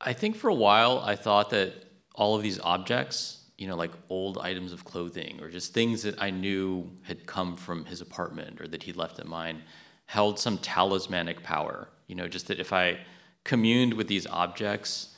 [0.00, 1.72] I think for a while I thought that
[2.16, 6.20] all of these objects, you know, like old items of clothing or just things that
[6.20, 9.62] I knew had come from his apartment or that he left at mine,
[10.06, 11.88] held some talismanic power.
[12.08, 12.98] You know, just that if I
[13.44, 15.13] communed with these objects,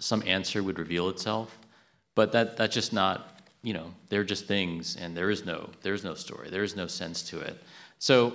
[0.00, 1.56] some answer would reveal itself.
[2.14, 5.94] But that that's just not, you know, they're just things and there is no there
[5.94, 6.50] is no story.
[6.50, 7.62] There is no sense to it.
[7.98, 8.34] So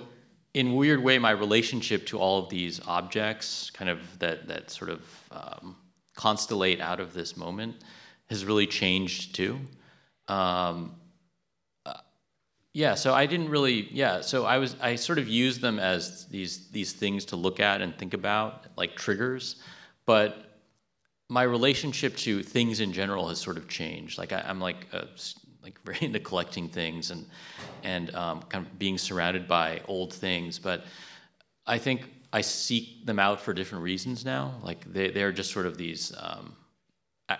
[0.54, 4.90] in weird way, my relationship to all of these objects, kind of that that sort
[4.90, 5.76] of um,
[6.16, 7.76] constellate out of this moment,
[8.30, 9.58] has really changed too.
[10.28, 10.96] Um,
[12.76, 13.88] yeah, so I didn't really.
[13.90, 14.76] Yeah, so I was.
[14.82, 18.66] I sort of used them as these these things to look at and think about,
[18.76, 19.56] like triggers.
[20.04, 20.45] But
[21.28, 24.18] my relationship to things in general has sort of changed.
[24.18, 25.06] Like I, I'm like a,
[25.62, 27.26] like very into collecting things and
[27.82, 30.58] and um, kind of being surrounded by old things.
[30.58, 30.84] But
[31.66, 34.54] I think I seek them out for different reasons now.
[34.62, 36.54] Like they they're just sort of these um,
[37.28, 37.38] a-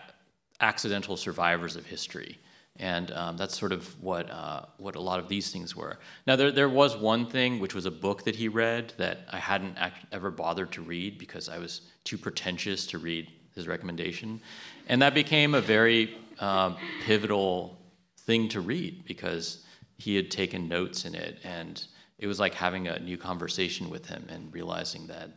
[0.60, 2.38] accidental survivors of history.
[2.78, 5.98] And um, that's sort of what uh, what a lot of these things were.
[6.26, 9.38] Now there there was one thing which was a book that he read that I
[9.38, 14.40] hadn't act- ever bothered to read because I was too pretentious to read his recommendation,
[14.86, 17.76] and that became a very um, pivotal
[18.18, 19.64] thing to read because
[19.96, 21.84] he had taken notes in it, and
[22.18, 25.30] it was like having a new conversation with him and realizing that,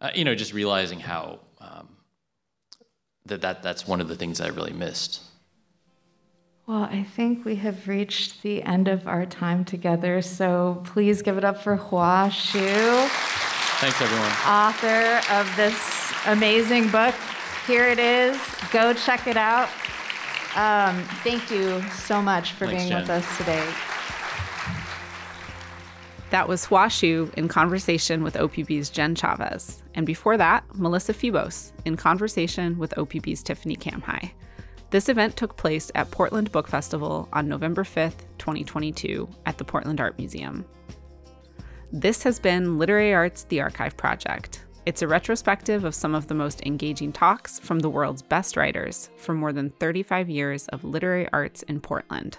[0.00, 1.88] uh, you know, just realizing how um,
[3.26, 5.22] that, that that's one of the things I really missed.
[6.66, 11.36] Well, I think we have reached the end of our time together, so please give
[11.36, 12.58] it up for Hua Hsu,
[13.80, 14.32] Thanks, everyone.
[14.46, 17.14] author of this amazing book.
[17.68, 18.40] Here it is.
[18.72, 19.68] Go check it out.
[20.56, 23.70] Um, thank you so much for Thanks, being with us today.
[26.30, 29.82] That was Hua Hsu in conversation with OPB's Jenn Chavez.
[29.94, 34.30] And before that, Melissa Febos in conversation with OPB's Tiffany Camhi.
[34.88, 40.00] This event took place at Portland Book Festival on November 5th, 2022, at the Portland
[40.00, 40.64] Art Museum.
[41.92, 44.64] This has been Literary Arts The Archive Project.
[44.88, 49.10] It's a retrospective of some of the most engaging talks from the world's best writers
[49.18, 52.38] for more than 35 years of literary arts in Portland.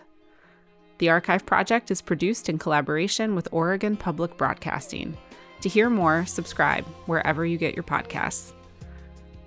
[0.97, 5.15] The Archive Project is produced in collaboration with Oregon Public Broadcasting.
[5.61, 8.53] To hear more, subscribe wherever you get your podcasts.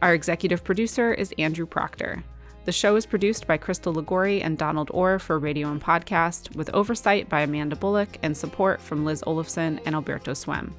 [0.00, 2.22] Our executive producer is Andrew Proctor.
[2.66, 6.70] The show is produced by Crystal Ligori and Donald Orr for Radio and Podcast, with
[6.72, 10.72] oversight by Amanda Bullock and support from Liz Olafson and Alberto Swem.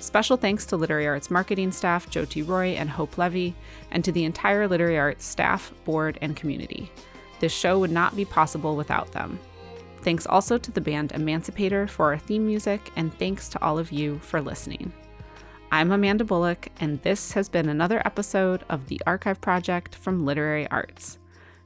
[0.00, 3.54] Special thanks to Literary Arts marketing staff Jyoti Roy and Hope Levy,
[3.90, 6.90] and to the entire Literary Arts staff, board, and community.
[7.40, 9.38] This show would not be possible without them.
[10.02, 13.90] Thanks also to the band Emancipator for our theme music, and thanks to all of
[13.90, 14.92] you for listening.
[15.72, 20.70] I'm Amanda Bullock, and this has been another episode of the Archive Project from Literary
[20.70, 21.18] Arts.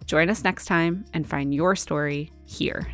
[0.06, 2.86] Join us next time and find your story here.